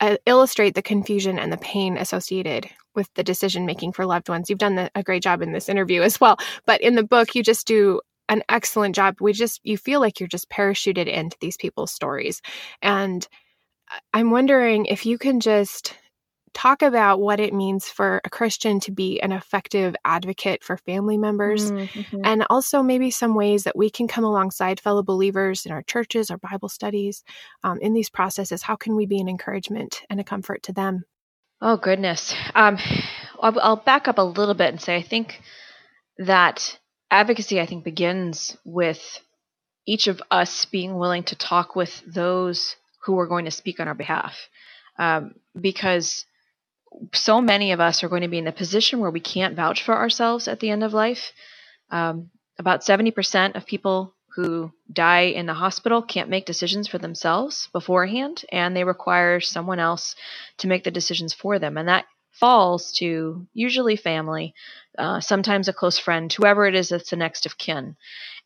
[0.00, 4.50] uh, illustrate the confusion and the pain associated with the decision making for loved ones.
[4.50, 7.34] You've done the, a great job in this interview as well, but in the book,
[7.34, 9.16] you just do an excellent job.
[9.20, 12.42] We just, you feel like you're just parachuted into these people's stories.
[12.82, 13.26] And
[14.12, 15.94] I'm wondering if you can just
[16.54, 21.18] talk about what it means for a Christian to be an effective advocate for family
[21.18, 22.20] members, mm-hmm.
[22.24, 26.30] and also maybe some ways that we can come alongside fellow believers in our churches
[26.30, 27.22] our Bible studies
[27.62, 28.62] um, in these processes.
[28.62, 31.04] How can we be an encouragement and a comfort to them?
[31.60, 32.34] Oh, goodness.
[32.54, 32.78] Um,
[33.40, 35.40] I'll, I'll back up a little bit and say I think
[36.18, 36.78] that
[37.10, 39.20] advocacy, I think, begins with
[39.86, 43.88] each of us being willing to talk with those who are going to speak on
[43.88, 44.48] our behalf.
[44.98, 46.26] Um, because
[47.14, 49.82] so many of us are going to be in a position where we can't vouch
[49.82, 51.32] for ourselves at the end of life.
[51.90, 57.70] Um, about 70% of people who die in the hospital can't make decisions for themselves
[57.72, 60.14] beforehand, and they require someone else
[60.58, 61.78] to make the decisions for them.
[61.78, 64.52] And that falls to usually family,
[64.98, 67.96] uh, sometimes a close friend, whoever it is that's the next of kin.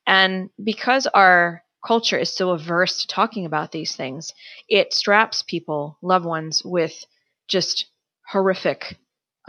[0.07, 4.33] And because our culture is so averse to talking about these things,
[4.68, 7.05] it straps people, loved ones, with
[7.48, 7.87] just
[8.29, 8.96] horrific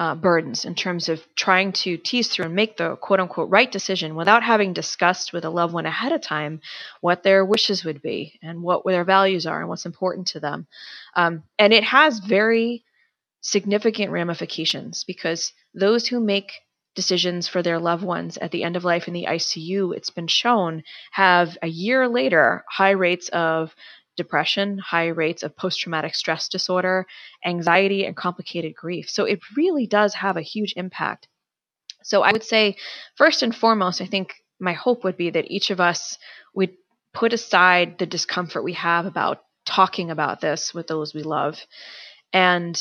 [0.02, 3.72] uh, burdens in terms of trying to tease through and make the quote unquote right
[3.72, 6.60] decision without having discussed with a loved one ahead of time
[7.02, 10.66] what their wishes would be and what their values are and what's important to them.
[11.16, 12.84] Um, and it has very
[13.42, 16.52] significant ramifications because those who make
[16.96, 20.28] decisions for their loved ones at the end of life in the ICU, it's been
[20.28, 23.76] shown, have a year later high rates of
[24.24, 27.06] depression, high rates of post traumatic stress disorder,
[27.46, 29.10] anxiety, and complicated grief.
[29.10, 31.28] So it really does have a huge impact.
[32.04, 32.78] So I would say,
[33.16, 36.18] first and foremost, I think my hope would be that each of us
[36.54, 36.72] would
[37.14, 41.60] put aside the discomfort we have about talking about this with those we love
[42.34, 42.80] and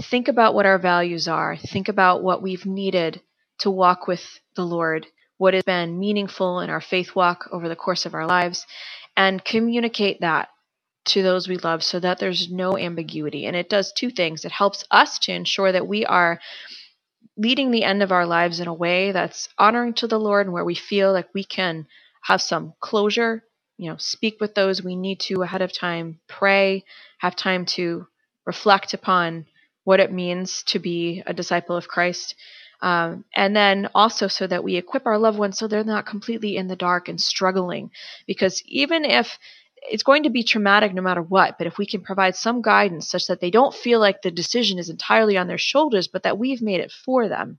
[0.00, 1.56] think about what our values are.
[1.56, 3.20] Think about what we've needed
[3.58, 4.24] to walk with
[4.56, 5.06] the Lord,
[5.38, 8.66] what has been meaningful in our faith walk over the course of our lives,
[9.16, 10.48] and communicate that
[11.06, 13.46] to those we love so that there's no ambiguity.
[13.46, 16.40] And it does two things it helps us to ensure that we are
[17.36, 20.54] leading the end of our lives in a way that's honoring to the Lord and
[20.54, 21.86] where we feel like we can
[22.22, 23.44] have some closure,
[23.78, 26.84] you know, speak with those we need to ahead of time, pray,
[27.18, 28.06] have time to
[28.46, 29.46] reflect upon
[29.84, 32.36] what it means to be a disciple of Christ.
[32.82, 36.56] Um, and then also so that we equip our loved ones so they're not completely
[36.56, 37.90] in the dark and struggling.
[38.26, 39.38] Because even if
[39.90, 43.08] it's going to be traumatic no matter what, but if we can provide some guidance
[43.08, 46.38] such that they don't feel like the decision is entirely on their shoulders, but that
[46.38, 47.58] we've made it for them,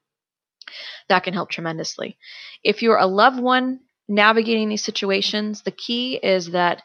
[1.09, 2.17] that can help tremendously.
[2.63, 6.83] If you're a loved one navigating these situations, the key is that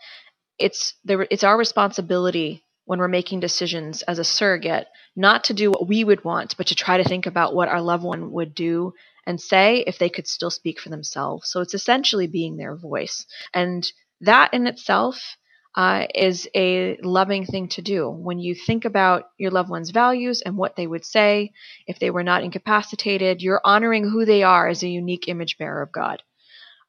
[0.59, 5.71] it's the, it's our responsibility when we're making decisions as a surrogate not to do
[5.71, 8.55] what we would want, but to try to think about what our loved one would
[8.55, 8.95] do
[9.27, 11.51] and say if they could still speak for themselves.
[11.51, 13.27] So it's essentially being their voice.
[13.53, 13.91] And
[14.21, 15.37] that in itself
[15.77, 18.09] uh, is a loving thing to do.
[18.11, 21.53] When you think about your loved one's values and what they would say
[21.87, 25.83] if they were not incapacitated, you're honoring who they are as a unique image bearer
[25.83, 26.23] of God.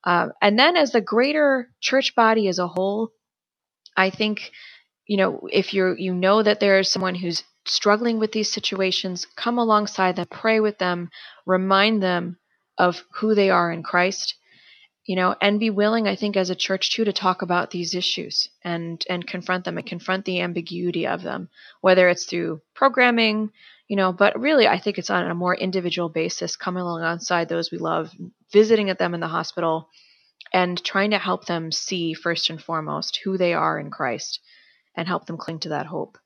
[0.04, 3.12] Uh, and then, as the greater church body as a whole,
[3.98, 4.52] I think,
[5.06, 9.28] you know, if you're you know that there is someone who's struggling with these situations,
[9.36, 11.10] come alongside them, pray with them,
[11.46, 12.38] remind them
[12.78, 14.36] of who they are in Christ,
[15.10, 17.96] you know, and be willing, I think, as a church too, to talk about these
[17.96, 21.50] issues and and confront them and confront the ambiguity of them,
[21.82, 23.50] whether it's through programming,
[23.88, 27.72] you know, but really, I think it's on a more individual basis, coming alongside those
[27.72, 28.12] we love,
[28.54, 29.90] visiting at them in the hospital,
[30.54, 34.40] and trying to help them see first and foremost who they are in Christ,
[34.96, 36.20] and help them cling to that hope.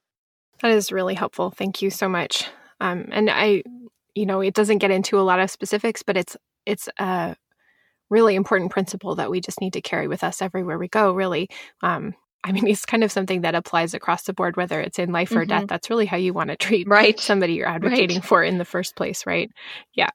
[0.62, 1.52] That is really helpful.
[1.52, 2.50] Thank you so much.
[2.82, 3.64] Um, and I,
[4.14, 7.38] you know, it doesn't get into a lot of specifics, but it's it's a
[8.14, 11.50] really important principle that we just need to carry with us everywhere we go, really.
[11.82, 15.12] Um, I mean, it's kind of something that applies across the board, whether it's in
[15.12, 15.50] life or mm-hmm.
[15.50, 15.68] death.
[15.68, 17.20] That's really how you want to treat right.
[17.20, 18.26] somebody you're advocating right.
[18.26, 19.52] for in the first place, right?
[19.96, 20.12] Yeah.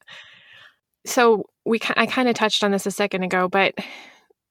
[1.05, 3.74] So we, I kind of touched on this a second ago, but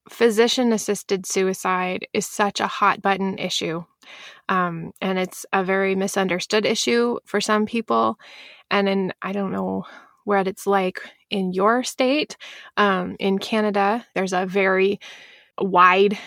[0.09, 3.83] physician assisted suicide is such a hot button issue.
[4.49, 8.17] Um, and it's a very misunderstood issue for some people.
[8.71, 9.85] And in, I don't know
[10.23, 12.37] what it's like in your state.
[12.77, 14.99] Um, in Canada, there's a very
[15.59, 16.17] wide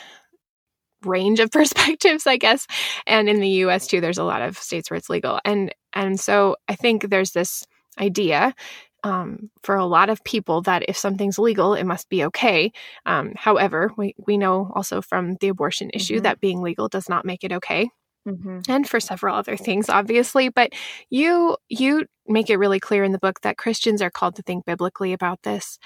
[1.04, 2.66] range of perspectives, I guess.
[3.06, 5.40] And in the US too, there's a lot of states where it's legal.
[5.44, 7.66] And and so I think there's this
[7.98, 8.54] idea
[9.02, 12.72] um, for a lot of people that if something's legal, it must be okay.
[13.06, 16.24] Um, however, we, we know also from the abortion issue mm-hmm.
[16.24, 17.90] that being legal does not make it okay.
[18.26, 18.60] Mm-hmm.
[18.68, 20.48] and for several other things, obviously.
[20.48, 20.72] But
[21.08, 24.64] you you make it really clear in the book that Christians are called to think
[24.64, 25.78] biblically about this.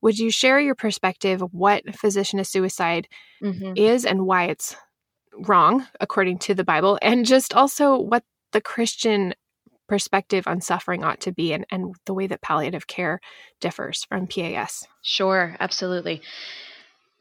[0.00, 3.06] Would you share your perspective of what physician suicide
[3.42, 3.74] mm-hmm.
[3.76, 4.74] is and why it's
[5.46, 9.34] wrong according to the Bible, and just also what the Christian
[9.88, 13.20] perspective on suffering ought to be and, and the way that palliative care
[13.60, 14.86] differs from PAS?
[15.02, 16.22] Sure, absolutely.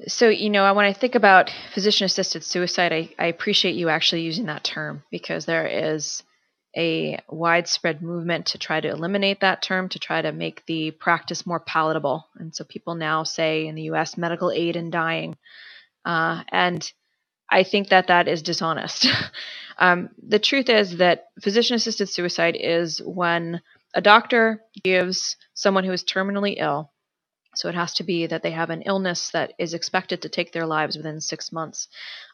[0.08, 4.22] So, you know, when I think about physician assisted suicide, I, I appreciate you actually
[4.22, 6.24] using that term because there is
[6.76, 11.46] a widespread movement to try to eliminate that term, to try to make the practice
[11.46, 12.28] more palatable.
[12.38, 15.38] And so people now say in the US, medical aid in dying.
[16.06, 16.90] Uh, and
[17.50, 19.08] I think that that is dishonest.
[19.78, 23.62] um, the truth is that physician assisted suicide is when
[23.94, 26.92] a doctor gives someone who is terminally ill
[27.56, 30.52] so it has to be that they have an illness that is expected to take
[30.52, 31.88] their lives within six months.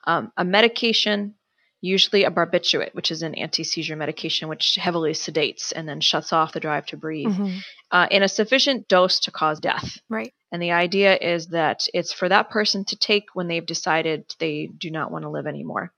[0.06, 1.36] Um, a medication,
[1.82, 6.32] usually a barbiturate, which is an anti seizure medication which heavily sedates and then shuts
[6.32, 7.58] off the drive to breathe, mm-hmm.
[7.92, 9.98] uh, in a sufficient dose to cause death.
[10.10, 10.34] Right.
[10.52, 14.68] And the idea is that it's for that person to take when they've decided they
[14.68, 15.92] do not want to live anymore.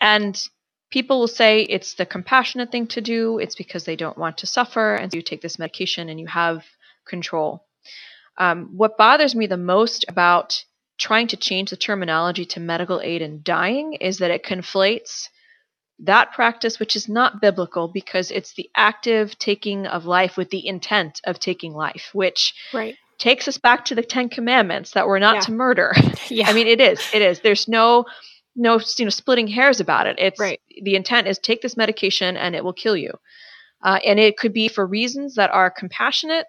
[0.00, 0.40] And
[0.90, 4.46] people will say it's the compassionate thing to do, it's because they don't want to
[4.46, 6.64] suffer, and so you take this medication and you have
[7.06, 7.66] control.
[8.38, 10.64] Um, what bothers me the most about
[10.98, 15.28] trying to change the terminology to medical aid in dying is that it conflates
[16.00, 20.66] that practice, which is not biblical because it's the active taking of life with the
[20.66, 22.96] intent of taking life, which right.
[23.18, 25.40] takes us back to the Ten Commandments that we're not yeah.
[25.42, 25.94] to murder.
[26.28, 26.48] yeah.
[26.48, 27.00] I mean, it is.
[27.12, 27.40] It is.
[27.40, 28.06] There's no
[28.56, 30.16] no you know splitting hairs about it.
[30.18, 30.60] It's right.
[30.82, 33.12] the intent is take this medication and it will kill you,
[33.82, 36.46] uh, and it could be for reasons that are compassionate.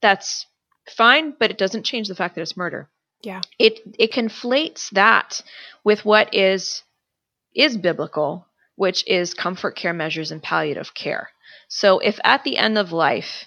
[0.00, 0.46] That's
[0.90, 2.88] fine, but it doesn't change the fact that it's murder.
[3.22, 3.40] Yeah.
[3.58, 5.42] It it conflates that
[5.84, 6.82] with what is
[7.54, 11.30] is biblical, which is comfort care measures and palliative care.
[11.68, 13.46] So if at the end of life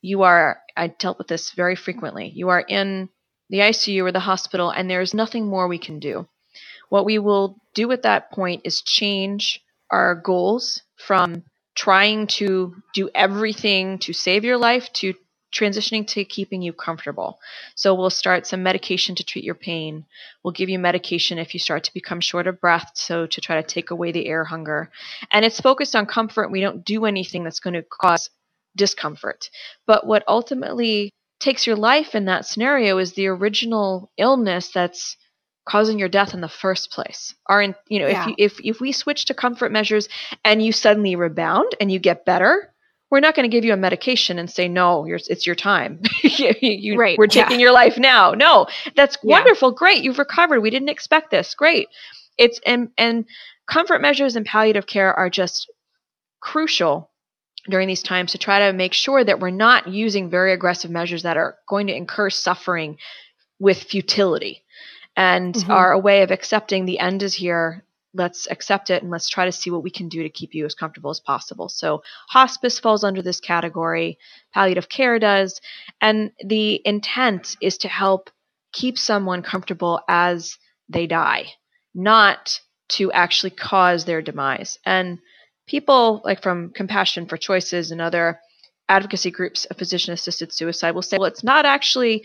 [0.00, 2.28] you are I dealt with this very frequently.
[2.34, 3.10] You are in
[3.50, 6.26] the ICU or the hospital and there's nothing more we can do.
[6.88, 9.60] What we will do at that point is change
[9.90, 15.14] our goals from trying to do everything to save your life to
[15.52, 17.38] transitioning to keeping you comfortable.
[17.74, 20.06] So we'll start some medication to treat your pain.
[20.42, 23.60] We'll give you medication if you start to become short of breath, so to try
[23.60, 24.90] to take away the air hunger.
[25.32, 26.50] And it's focused on comfort.
[26.50, 28.30] We don't do anything that's going to cause
[28.76, 29.50] discomfort.
[29.86, 35.16] But what ultimately takes your life in that scenario is the original illness that's
[35.66, 37.34] causing your death in the first place.
[37.46, 38.22] Are in, you know, yeah.
[38.22, 40.08] if you, if if we switch to comfort measures
[40.44, 42.72] and you suddenly rebound and you get better,
[43.10, 46.00] we're not going to give you a medication and say no it's your time.
[46.22, 47.64] You, right, we're taking yeah.
[47.64, 48.32] your life now.
[48.32, 49.72] No that's wonderful.
[49.72, 50.60] Great you've recovered.
[50.60, 51.54] We didn't expect this.
[51.54, 51.88] Great.
[52.38, 53.26] It's and and
[53.66, 55.70] comfort measures and palliative care are just
[56.40, 57.10] crucial
[57.68, 61.22] during these times to try to make sure that we're not using very aggressive measures
[61.22, 62.96] that are going to incur suffering
[63.58, 64.64] with futility
[65.16, 65.70] and mm-hmm.
[65.70, 67.84] are a way of accepting the end is here
[68.14, 70.64] let's accept it and let's try to see what we can do to keep you
[70.64, 71.68] as comfortable as possible.
[71.68, 74.18] So, hospice falls under this category,
[74.52, 75.60] palliative care does,
[76.00, 78.30] and the intent is to help
[78.72, 80.58] keep someone comfortable as
[80.88, 81.46] they die,
[81.94, 84.78] not to actually cause their demise.
[84.84, 85.18] And
[85.66, 88.40] people like from Compassion for Choices and other
[88.88, 92.24] advocacy groups of physician assisted suicide will say, well, it's not actually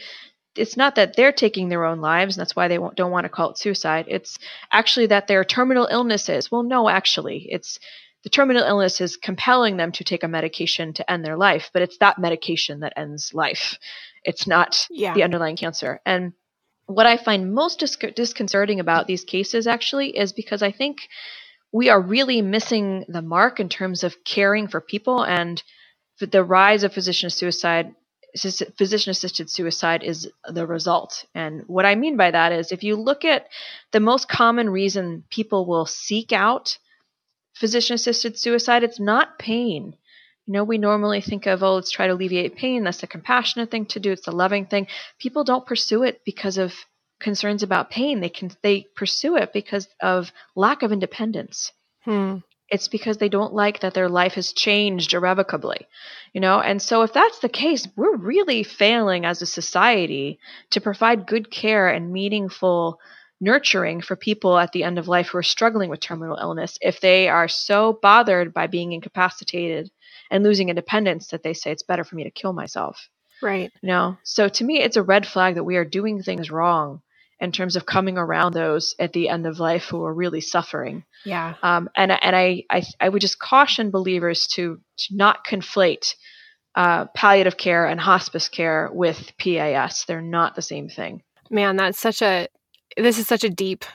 [0.56, 3.30] it's not that they're taking their own lives and that's why they don't want to
[3.30, 4.06] call it suicide.
[4.08, 4.38] It's
[4.72, 6.52] actually that their terminal illnesses.
[6.52, 7.48] Well no actually.
[7.50, 7.80] It's
[8.24, 11.82] the terminal illness is compelling them to take a medication to end their life but
[11.82, 13.78] it's that medication that ends life.
[14.24, 15.14] It's not yeah.
[15.14, 16.02] the underlying cancer.
[16.06, 16.34] And
[16.88, 17.84] what i find most
[18.16, 21.08] disconcerting about these cases actually is because i think
[21.72, 25.62] we are really missing the mark in terms of caring for people and
[26.20, 27.94] the rise of physician suicide
[28.36, 31.26] physician assisted suicide is the result.
[31.34, 33.48] And what I mean by that is if you look at
[33.92, 36.78] the most common reason people will seek out
[37.56, 39.96] physician assisted suicide, it's not pain.
[40.46, 42.84] You know, we normally think of, oh, let's try to alleviate pain.
[42.84, 44.12] That's the compassionate thing to do.
[44.12, 44.88] It's the loving thing.
[45.20, 46.74] People don't pursue it because of
[47.20, 48.20] concerns about pain.
[48.20, 51.72] They can they pursue it because of lack of independence.
[52.02, 52.38] Hmm
[52.70, 55.88] it's because they don't like that their life has changed irrevocably
[56.36, 56.60] you know?
[56.60, 60.38] And so if that's the case we're really failing as a society
[60.72, 63.00] to provide good care and meaningful
[63.40, 67.00] nurturing for people at the end of life who are struggling with terminal illness if
[67.00, 69.90] they are so bothered by being incapacitated
[70.30, 73.10] and losing independence that they say it's better for me to kill myself.
[73.42, 73.72] Right.
[73.82, 74.18] You know?
[74.24, 77.02] So to me it's a red flag that we are doing things wrong
[77.40, 81.04] in terms of coming around those at the end of life who are really suffering.
[81.26, 81.56] Yeah.
[81.62, 86.16] Um, and and I, I I would just caution believers to to not conflate
[86.76, 90.06] uh, palliative care and hospice care with PAS.
[90.06, 91.24] They're not the same thing.
[91.50, 92.48] Man, that's such a
[92.98, 93.86] this is such a deep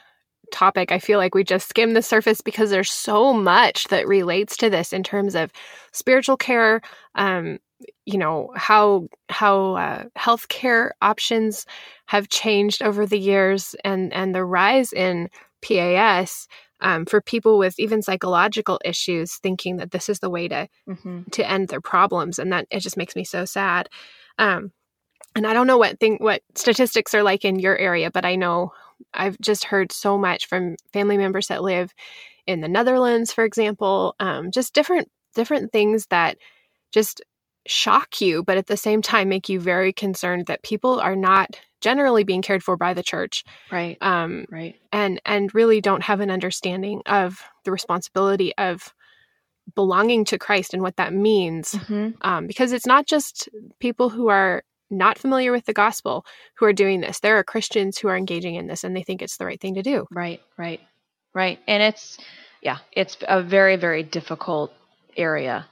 [0.52, 0.92] topic.
[0.92, 4.70] I feel like we just skimmed the surface because there's so much that relates to
[4.70, 5.52] this in terms of
[5.92, 6.80] spiritual care,
[7.14, 7.58] um,
[8.04, 11.66] you know how how uh, healthcare options
[12.06, 15.28] have changed over the years, and and the rise in
[15.62, 16.48] PAS
[16.80, 21.22] um, for people with even psychological issues, thinking that this is the way to mm-hmm.
[21.30, 23.88] to end their problems, and that it just makes me so sad.
[24.38, 24.72] Um,
[25.36, 28.36] and I don't know what thing what statistics are like in your area, but I
[28.36, 28.72] know
[29.14, 31.92] I've just heard so much from family members that live
[32.46, 36.36] in the Netherlands, for example, um, just different different things that
[36.92, 37.22] just
[37.70, 41.58] shock you, but at the same time make you very concerned that people are not
[41.80, 43.44] generally being cared for by the church.
[43.70, 43.96] Right.
[44.00, 44.74] Um, right.
[44.92, 48.92] And and really don't have an understanding of the responsibility of
[49.74, 51.72] belonging to Christ and what that means.
[51.72, 52.10] Mm-hmm.
[52.22, 53.48] Um, because it's not just
[53.78, 57.20] people who are not familiar with the gospel who are doing this.
[57.20, 59.74] There are Christians who are engaging in this and they think it's the right thing
[59.74, 60.06] to do.
[60.10, 60.80] Right, right,
[61.32, 61.60] right.
[61.68, 62.18] And it's,
[62.60, 64.72] yeah, it's a very, very difficult
[65.16, 65.66] area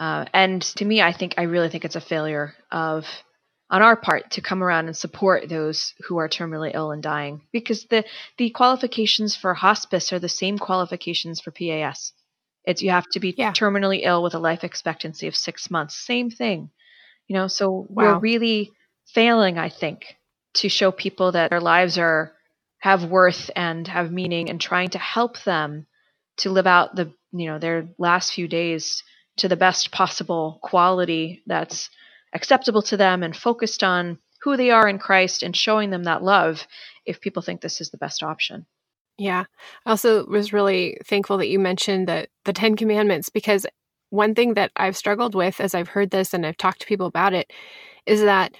[0.00, 3.04] uh, and to me, I think I really think it's a failure of
[3.68, 7.42] on our part to come around and support those who are terminally ill and dying
[7.52, 8.04] because the
[8.38, 12.14] the qualifications for hospice are the same qualifications for PAS.
[12.64, 13.52] It's you have to be yeah.
[13.52, 15.94] terminally ill with a life expectancy of six months.
[15.94, 16.70] Same thing,
[17.28, 17.46] you know.
[17.46, 17.86] So wow.
[18.14, 18.72] we're really
[19.12, 20.16] failing, I think,
[20.54, 22.32] to show people that their lives are
[22.78, 25.86] have worth and have meaning, and trying to help them
[26.38, 29.02] to live out the you know their last few days
[29.36, 31.90] to the best possible quality that's
[32.32, 36.22] acceptable to them and focused on who they are in Christ and showing them that
[36.22, 36.66] love
[37.04, 38.66] if people think this is the best option.
[39.18, 39.44] Yeah.
[39.84, 43.66] I also was really thankful that you mentioned the the 10 commandments because
[44.08, 47.06] one thing that I've struggled with as I've heard this and I've talked to people
[47.06, 47.52] about it
[48.06, 48.54] is that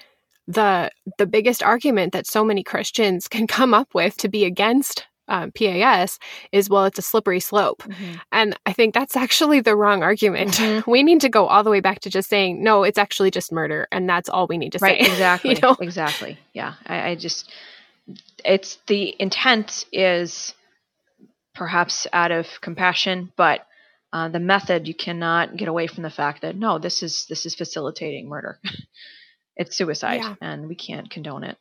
[0.46, 5.06] the the biggest argument that so many Christians can come up with to be against
[5.30, 6.18] um, PAS
[6.52, 7.82] is well, it's a slippery slope.
[7.84, 8.14] Mm-hmm.
[8.32, 10.52] And I think that's actually the wrong argument.
[10.52, 10.90] Mm-hmm.
[10.90, 13.52] We need to go all the way back to just saying, no, it's actually just
[13.52, 13.86] murder.
[13.92, 15.10] And that's all we need to right, say.
[15.12, 15.54] Exactly.
[15.54, 15.76] you know?
[15.80, 16.38] Exactly.
[16.52, 16.74] Yeah.
[16.84, 17.50] I, I just,
[18.44, 20.52] it's the intent is
[21.54, 23.66] perhaps out of compassion, but
[24.12, 27.46] uh, the method you cannot get away from the fact that no, this is this
[27.46, 28.58] is facilitating murder.
[29.56, 30.34] it's suicide, yeah.
[30.40, 31.56] and we can't condone it.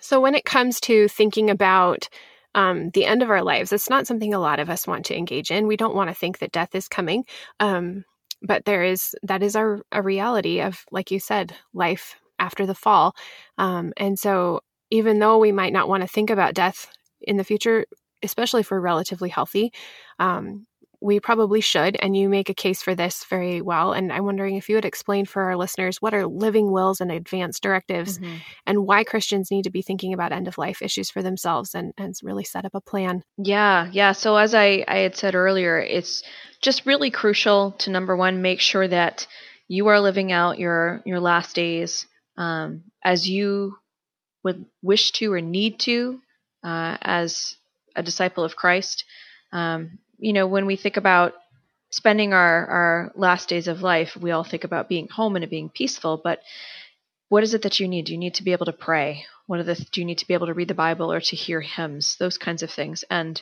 [0.00, 2.08] So when it comes to thinking about
[2.54, 3.72] um, the end of our lives.
[3.72, 5.66] It's not something a lot of us want to engage in.
[5.66, 7.24] We don't want to think that death is coming.
[7.60, 8.04] Um,
[8.42, 12.74] but there is that is our a reality of, like you said, life after the
[12.74, 13.14] fall.
[13.58, 16.90] Um, and so, even though we might not want to think about death
[17.20, 17.84] in the future,
[18.22, 19.72] especially for relatively healthy,
[20.18, 20.66] um,
[21.00, 23.92] we probably should, and you make a case for this very well.
[23.92, 27.10] And I'm wondering if you would explain for our listeners what are living wills and
[27.10, 28.36] advanced directives mm-hmm.
[28.66, 31.92] and why Christians need to be thinking about end of life issues for themselves and,
[31.96, 33.22] and really set up a plan.
[33.38, 34.12] Yeah, yeah.
[34.12, 36.22] So, as I, I had said earlier, it's
[36.60, 39.26] just really crucial to number one, make sure that
[39.68, 43.76] you are living out your, your last days um, as you
[44.42, 46.20] would wish to or need to
[46.64, 47.56] uh, as
[47.96, 49.04] a disciple of Christ.
[49.52, 51.34] Um, you know, when we think about
[51.90, 55.50] spending our, our last days of life, we all think about being home and it
[55.50, 56.40] being peaceful, but
[57.28, 58.06] what is it that you need?
[58.06, 59.24] Do you need to be able to pray?
[59.46, 61.36] What are the do you need to be able to read the Bible or to
[61.36, 62.16] hear hymns?
[62.18, 63.04] Those kinds of things.
[63.08, 63.40] And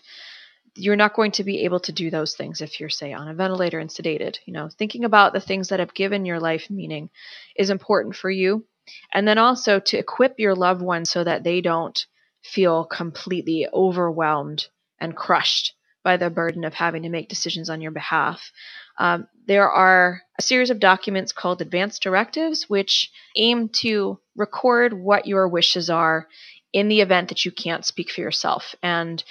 [0.75, 3.35] you're not going to be able to do those things if you're say on a
[3.35, 4.39] ventilator and sedated.
[4.45, 7.11] You know, thinking about the things that have given your life meaning
[7.57, 8.65] is important for you.
[9.13, 12.07] And then also to equip your loved ones so that they don't
[12.43, 14.67] feel completely overwhelmed
[15.01, 15.75] and crushed
[16.05, 18.53] by the burden of having to make decisions on your behalf.
[18.99, 25.27] Um, there are a series of documents called advance directives, which aim to record what
[25.27, 26.27] your wishes are
[26.73, 28.75] in the event that you can't speak for yourself.
[28.83, 29.23] And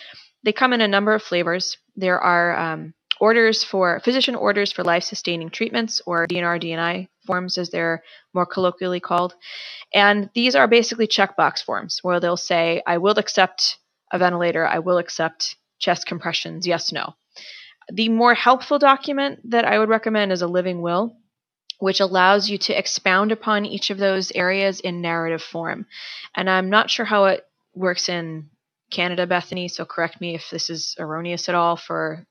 [0.44, 1.78] they come in a number of flavors.
[1.96, 7.58] There are um, orders for physician orders for life sustaining treatments, or DNR DNI forms,
[7.58, 8.04] as they're
[8.34, 9.34] more colloquially called.
[9.94, 13.78] And these are basically checkbox forms where they'll say, I will accept
[14.12, 17.16] a ventilator, I will accept chest compressions, yes, no.
[17.92, 21.16] The more helpful document that I would recommend is a living will,
[21.80, 25.86] which allows you to expound upon each of those areas in narrative form.
[26.36, 28.50] And I'm not sure how it works in
[28.92, 32.26] Canada, Bethany, so correct me if this is erroneous at all for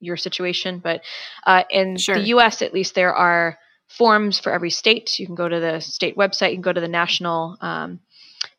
[0.00, 0.78] your situation.
[0.78, 1.02] But
[1.46, 2.16] uh, in sure.
[2.16, 5.18] the US, at least, there are forms for every state.
[5.18, 8.00] You can go to the state website, you can go to the national um,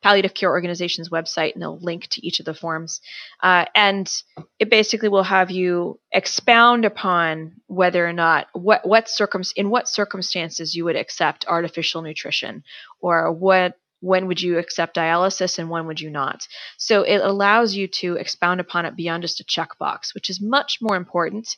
[0.02, 3.02] palliative care organization's website, and they'll link to each of the forms.
[3.42, 4.10] Uh, and
[4.58, 9.88] it basically will have you expound upon whether or not what what circum in what
[9.88, 12.64] circumstances you would accept artificial nutrition,
[13.02, 16.48] or what when would you accept dialysis and when would you not.
[16.78, 20.78] So it allows you to expound upon it beyond just a checkbox, which is much
[20.82, 21.58] more important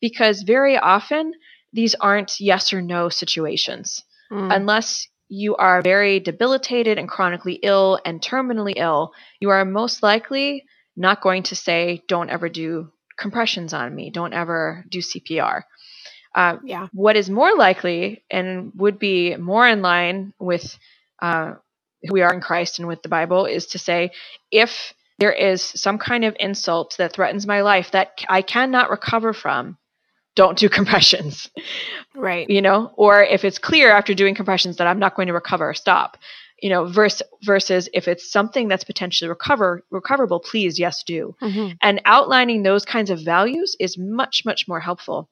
[0.00, 1.32] because very often
[1.72, 4.02] these aren't yes or no situations.
[4.30, 4.54] Mm.
[4.54, 10.64] Unless you are very debilitated and chronically ill and terminally ill, you are most likely
[10.96, 15.62] not going to say, don't ever do compressions on me, don't ever do CPR.
[16.34, 16.88] Uh, yeah.
[16.92, 20.76] What is more likely and would be more in line with
[21.22, 21.54] uh,
[22.02, 24.10] who we are in Christ and with the Bible is to say,
[24.50, 29.32] if there is some kind of insult that threatens my life that I cannot recover
[29.32, 29.76] from,
[30.40, 31.50] don't do compressions.
[32.14, 32.48] Right.
[32.48, 35.74] You know, or if it's clear after doing compressions that I'm not going to recover,
[35.74, 36.16] stop.
[36.62, 41.34] You know, versus versus if it's something that's potentially recover recoverable, please yes do.
[41.42, 41.72] Mm-hmm.
[41.82, 45.28] And outlining those kinds of values is much much more helpful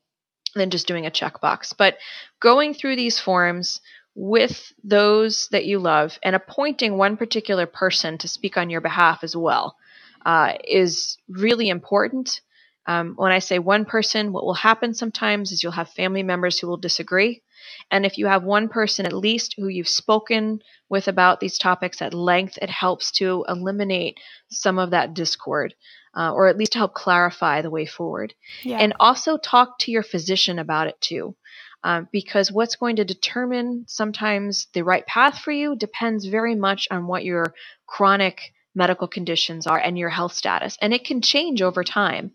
[0.55, 1.75] than just doing a checkbox.
[1.77, 1.99] But
[2.41, 3.81] going through these forms
[4.15, 9.23] with those that you love and appointing one particular person to speak on your behalf
[9.23, 9.77] as well
[10.25, 12.41] uh, is really important
[12.89, 16.59] um, when I say one person, what will happen sometimes is you'll have family members
[16.59, 17.43] who will disagree.
[17.91, 22.01] And if you have one person at least who you've spoken with about these topics
[22.01, 24.19] at length, it helps to eliminate
[24.49, 25.75] some of that discord.
[26.17, 28.35] Uh, or at least to help clarify the way forward.
[28.65, 28.79] Yeah.
[28.79, 31.37] And also talk to your physician about it too.
[31.85, 36.89] Um, because what's going to determine sometimes the right path for you depends very much
[36.91, 37.55] on what your
[37.87, 40.77] chronic medical conditions are and your health status.
[40.81, 42.33] And it can change over time.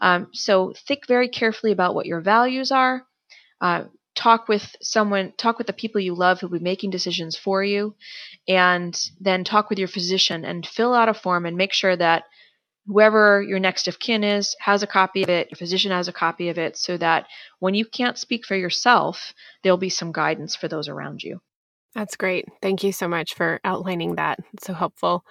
[0.00, 3.06] Um, so think very carefully about what your values are.
[3.60, 3.84] Uh,
[4.14, 7.62] talk with someone, talk with the people you love who will be making decisions for
[7.62, 7.94] you,
[8.48, 12.24] and then talk with your physician and fill out a form and make sure that
[12.86, 16.12] whoever your next of kin is has a copy of it, your physician has a
[16.12, 17.26] copy of it, so that
[17.58, 21.40] when you can't speak for yourself, there'll be some guidance for those around you.
[21.94, 22.46] That's great.
[22.62, 24.38] Thank you so much for outlining that.
[24.54, 25.24] It's so helpful.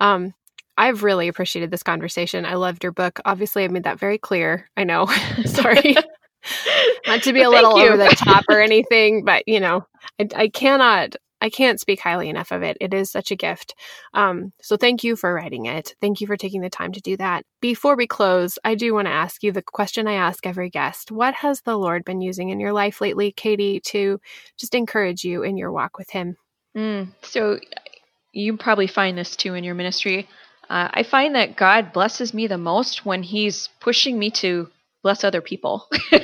[0.00, 0.34] Um,
[0.76, 2.46] I've really appreciated this conversation.
[2.46, 3.20] I loved your book.
[3.24, 4.68] Obviously, I made that very clear.
[4.76, 5.06] I know.
[5.44, 5.94] Sorry.
[7.06, 9.86] Not to be a little over the top or anything, but you know,
[10.18, 12.78] I, I, cannot, I can't speak highly enough of it.
[12.80, 13.74] It is such a gift.
[14.14, 15.94] Um, so thank you for writing it.
[16.00, 17.44] Thank you for taking the time to do that.
[17.60, 21.12] Before we close, I do want to ask you the question I ask every guest.
[21.12, 24.18] What has the Lord been using in your life lately, Katie, to
[24.58, 26.36] just encourage you in your walk with Him?
[26.74, 27.58] Mm, so
[28.32, 30.28] you probably find this too in your ministry.
[30.68, 34.68] Uh, I find that God blesses me the most when He's pushing me to
[35.02, 35.88] bless other people.
[36.12, 36.18] you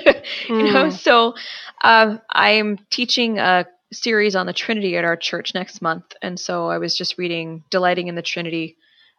[0.48, 0.72] mm.
[0.72, 1.34] know, so
[1.82, 6.68] uh, I'm teaching a series on the Trinity at our church next month, and so
[6.68, 8.76] I was just reading "Delighting in the Trinity"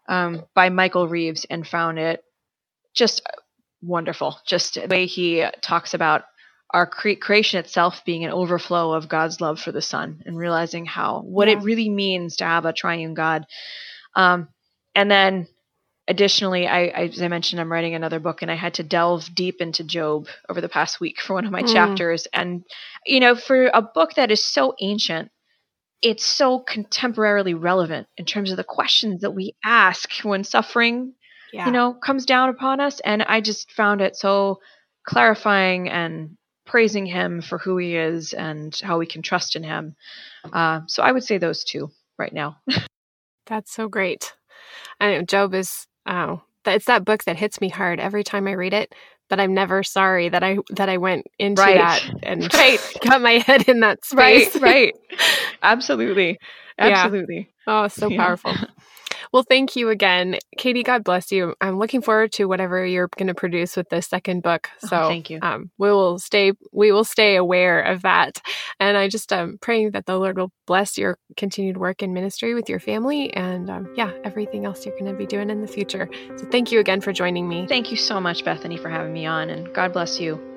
[0.07, 2.23] um, by Michael Reeves and found it
[2.93, 3.21] just
[3.81, 4.38] wonderful.
[4.45, 6.23] Just the way he talks about
[6.72, 10.86] our cre- creation itself being an overflow of God's love for the Son and realizing
[10.86, 11.57] how what yeah.
[11.57, 13.45] it really means to have a triune God.
[14.15, 14.49] Um,
[14.95, 15.47] and then
[16.07, 19.34] additionally, I, I, as I mentioned, I'm writing another book and I had to delve
[19.34, 21.72] deep into Job over the past week for one of my mm.
[21.72, 22.28] chapters.
[22.34, 22.63] And,
[23.05, 25.32] you know, for a book that is so ancient,
[26.01, 31.13] it's so contemporarily relevant in terms of the questions that we ask when suffering,
[31.51, 31.65] yeah.
[31.65, 32.99] you know, comes down upon us.
[33.01, 34.59] And I just found it so
[35.05, 36.38] clarifying and
[36.68, 39.95] praising him for who he is and how we can trust in him.
[40.51, 42.57] Uh, so I would say those two right now.
[43.47, 44.34] That's so great.
[44.99, 48.51] I know Job is oh, it's that book that hits me hard every time I
[48.51, 48.93] read it.
[49.30, 51.78] But I'm never sorry that I that I went into right.
[51.78, 52.80] that and right.
[53.03, 54.55] got my head in that space.
[54.55, 54.95] Right, right.
[55.61, 56.38] Absolutely.
[56.80, 57.49] Absolutely.
[57.68, 57.84] Yeah.
[57.84, 58.24] Oh, so yeah.
[58.24, 58.53] powerful.
[59.32, 60.38] Well, thank you again.
[60.57, 61.53] Katie, God bless you.
[61.61, 64.69] I'm looking forward to whatever you're going to produce with this second book.
[64.84, 65.39] Oh, so oh, thank you.
[65.41, 68.41] Um, we will stay, we will stay aware of that.
[68.80, 72.13] And I just am um, praying that the Lord will bless your continued work in
[72.13, 75.61] ministry with your family and um, yeah, everything else you're going to be doing in
[75.61, 76.09] the future.
[76.36, 77.67] So thank you again for joining me.
[77.67, 80.57] Thank you so much, Bethany, for having me on and God bless you.